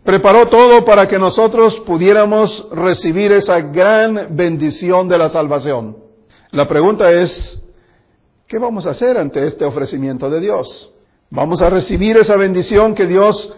preparó 0.03 0.47
todo 0.47 0.85
para 0.85 1.07
que 1.07 1.19
nosotros 1.19 1.79
pudiéramos 1.81 2.69
recibir 2.71 3.31
esa 3.31 3.61
gran 3.61 4.35
bendición 4.35 5.07
de 5.07 5.17
la 5.17 5.29
salvación. 5.29 5.97
La 6.51 6.67
pregunta 6.67 7.11
es, 7.11 7.63
¿Qué 8.47 8.59
vamos 8.59 8.87
a 8.87 8.91
hacer 8.91 9.17
ante 9.17 9.45
este 9.45 9.65
ofrecimiento 9.65 10.29
de 10.29 10.39
Dios? 10.39 10.93
¿Vamos 11.29 11.61
a 11.61 11.69
recibir 11.69 12.15
esa 12.15 12.37
bendición 12.37 12.95
que 12.95 13.05
Dios 13.05 13.53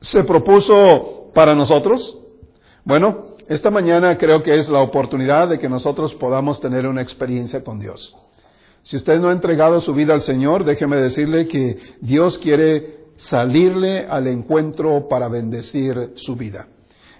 se 0.00 0.22
propuso 0.22 1.32
para 1.34 1.56
nosotros? 1.56 2.16
Bueno, 2.84 3.27
esta 3.48 3.70
mañana 3.70 4.18
creo 4.18 4.42
que 4.42 4.54
es 4.56 4.68
la 4.68 4.82
oportunidad 4.82 5.48
de 5.48 5.58
que 5.58 5.70
nosotros 5.70 6.14
podamos 6.14 6.60
tener 6.60 6.86
una 6.86 7.00
experiencia 7.00 7.64
con 7.64 7.78
Dios. 7.78 8.14
Si 8.82 8.96
usted 8.96 9.18
no 9.18 9.30
ha 9.30 9.32
entregado 9.32 9.80
su 9.80 9.94
vida 9.94 10.12
al 10.12 10.20
Señor, 10.20 10.64
déjeme 10.64 10.96
decirle 10.96 11.48
que 11.48 11.78
Dios 12.02 12.38
quiere 12.38 12.98
salirle 13.16 14.06
al 14.06 14.26
encuentro 14.26 15.08
para 15.08 15.28
bendecir 15.28 16.12
su 16.16 16.36
vida. 16.36 16.68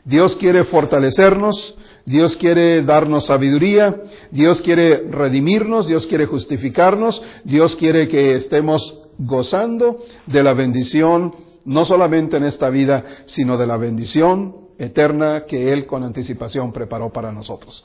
Dios 0.04 0.36
quiere 0.36 0.64
fortalecernos, 0.64 1.76
Dios 2.04 2.36
quiere 2.36 2.82
darnos 2.82 3.24
sabiduría, 3.26 3.98
Dios 4.30 4.60
quiere 4.60 5.08
redimirnos, 5.10 5.86
Dios 5.86 6.06
quiere 6.06 6.26
justificarnos, 6.26 7.22
Dios 7.44 7.74
quiere 7.74 8.06
que 8.06 8.34
estemos 8.34 9.02
gozando 9.16 9.96
de 10.26 10.42
la 10.42 10.52
bendición, 10.52 11.34
no 11.64 11.86
solamente 11.86 12.36
en 12.36 12.44
esta 12.44 12.68
vida, 12.68 13.04
sino 13.24 13.56
de 13.56 13.66
la 13.66 13.78
bendición 13.78 14.67
eterna 14.78 15.44
que 15.44 15.72
Él 15.72 15.86
con 15.86 16.04
anticipación 16.04 16.72
preparó 16.72 17.10
para 17.12 17.32
nosotros. 17.32 17.84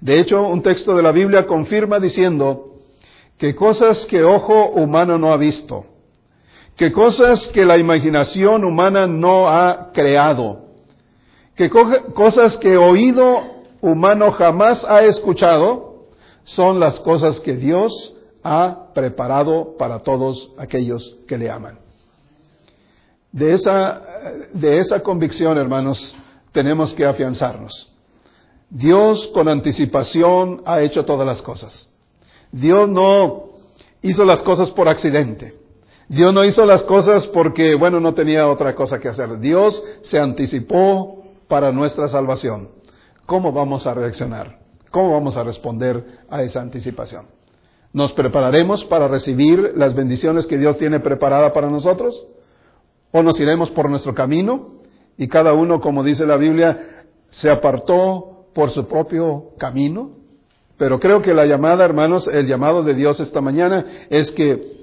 De 0.00 0.18
hecho, 0.18 0.42
un 0.42 0.62
texto 0.62 0.96
de 0.96 1.02
la 1.02 1.12
Biblia 1.12 1.46
confirma 1.46 2.00
diciendo 2.00 2.76
que 3.36 3.54
cosas 3.54 4.06
que 4.06 4.22
ojo 4.22 4.70
humano 4.70 5.18
no 5.18 5.32
ha 5.32 5.36
visto, 5.36 5.84
que 6.76 6.90
cosas 6.90 7.48
que 7.48 7.64
la 7.64 7.76
imaginación 7.76 8.64
humana 8.64 9.06
no 9.06 9.48
ha 9.48 9.92
creado, 9.92 10.66
que 11.54 11.68
cosas 11.68 12.56
que 12.56 12.76
oído 12.78 13.60
humano 13.82 14.32
jamás 14.32 14.84
ha 14.84 15.02
escuchado 15.02 16.06
son 16.44 16.80
las 16.80 16.98
cosas 17.00 17.40
que 17.40 17.56
Dios 17.56 18.16
ha 18.42 18.92
preparado 18.94 19.76
para 19.76 19.98
todos 19.98 20.54
aquellos 20.56 21.18
que 21.28 21.36
le 21.36 21.50
aman. 21.50 21.78
De 23.32 23.52
esa, 23.52 24.02
de 24.52 24.78
esa 24.78 25.00
convicción, 25.00 25.58
hermanos, 25.58 26.16
tenemos 26.52 26.94
que 26.94 27.04
afianzarnos. 27.04 27.92
Dios 28.68 29.28
con 29.34 29.48
anticipación 29.48 30.62
ha 30.64 30.80
hecho 30.80 31.04
todas 31.04 31.26
las 31.26 31.42
cosas. 31.42 31.90
Dios 32.52 32.88
no 32.88 33.50
hizo 34.02 34.24
las 34.24 34.42
cosas 34.42 34.70
por 34.70 34.88
accidente. 34.88 35.54
Dios 36.08 36.34
no 36.34 36.44
hizo 36.44 36.64
las 36.66 36.82
cosas 36.82 37.26
porque, 37.28 37.74
bueno, 37.74 38.00
no 38.00 38.14
tenía 38.14 38.48
otra 38.48 38.74
cosa 38.74 38.98
que 38.98 39.08
hacer. 39.08 39.38
Dios 39.38 39.84
se 40.02 40.18
anticipó 40.18 41.24
para 41.48 41.72
nuestra 41.72 42.08
salvación. 42.08 42.80
¿cómo 43.30 43.52
vamos 43.52 43.86
a 43.86 43.94
reaccionar? 43.94 44.58
¿Cómo 44.90 45.12
vamos 45.12 45.36
a 45.36 45.44
responder 45.44 46.04
a 46.30 46.42
esa 46.42 46.60
anticipación? 46.60 47.26
¿Nos 47.92 48.12
prepararemos 48.12 48.84
para 48.84 49.06
recibir 49.06 49.72
las 49.76 49.94
bendiciones 49.94 50.48
que 50.48 50.58
Dios 50.58 50.78
tiene 50.78 50.98
preparada 50.98 51.52
para 51.52 51.70
nosotros? 51.70 52.26
¿O 53.12 53.22
nos 53.22 53.38
iremos 53.38 53.70
por 53.70 53.88
nuestro 53.88 54.16
camino 54.16 54.79
y 55.20 55.28
cada 55.28 55.52
uno, 55.52 55.82
como 55.82 56.02
dice 56.02 56.24
la 56.24 56.38
Biblia, 56.38 57.04
se 57.28 57.50
apartó 57.50 58.46
por 58.54 58.70
su 58.70 58.88
propio 58.88 59.50
camino? 59.58 60.12
Pero 60.78 60.98
creo 60.98 61.20
que 61.20 61.34
la 61.34 61.44
llamada, 61.44 61.84
hermanos, 61.84 62.26
el 62.26 62.46
llamado 62.46 62.82
de 62.82 62.94
Dios 62.94 63.20
esta 63.20 63.42
mañana 63.42 63.84
es 64.08 64.32
que 64.32 64.80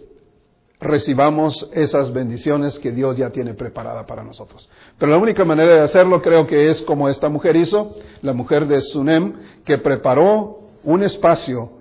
recibamos 0.80 1.71
esas 1.73 2.13
bendiciones 2.13 2.78
que 2.78 2.91
Dios 2.91 3.17
ya 3.17 3.32
tiene 3.32 3.56
preparada 3.56 4.06
para 4.06 4.23
nosotros. 4.23 4.69
Pero 5.00 5.12
la 5.12 5.17
única 5.17 5.43
manera 5.43 5.73
de 5.73 5.82
hacerlo 5.82 6.21
creo 6.21 6.45
que 6.45 6.67
es 6.67 6.84
como 6.84 7.10
esta 7.10 7.30
mujer 7.30 7.56
hizo, 7.56 7.95
la 8.21 8.34
mujer 8.34 8.67
de 8.67 8.82
Sunem, 8.82 9.34
que 9.65 9.80
preparó 9.80 10.60
un 10.84 11.02
espacio. 11.02 11.76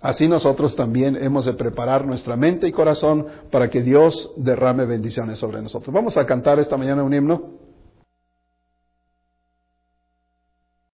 Así 0.00 0.28
nosotros 0.28 0.76
también 0.76 1.16
hemos 1.16 1.46
de 1.46 1.54
preparar 1.54 2.06
nuestra 2.06 2.36
mente 2.36 2.68
y 2.68 2.72
corazón 2.72 3.26
para 3.50 3.70
que 3.70 3.82
Dios 3.82 4.32
derrame 4.36 4.84
bendiciones 4.84 5.38
sobre 5.38 5.62
nosotros. 5.62 5.92
Vamos 5.92 6.16
a 6.16 6.26
cantar 6.26 6.58
esta 6.58 6.76
mañana 6.76 7.02
un 7.02 7.14
himno. 7.14 7.65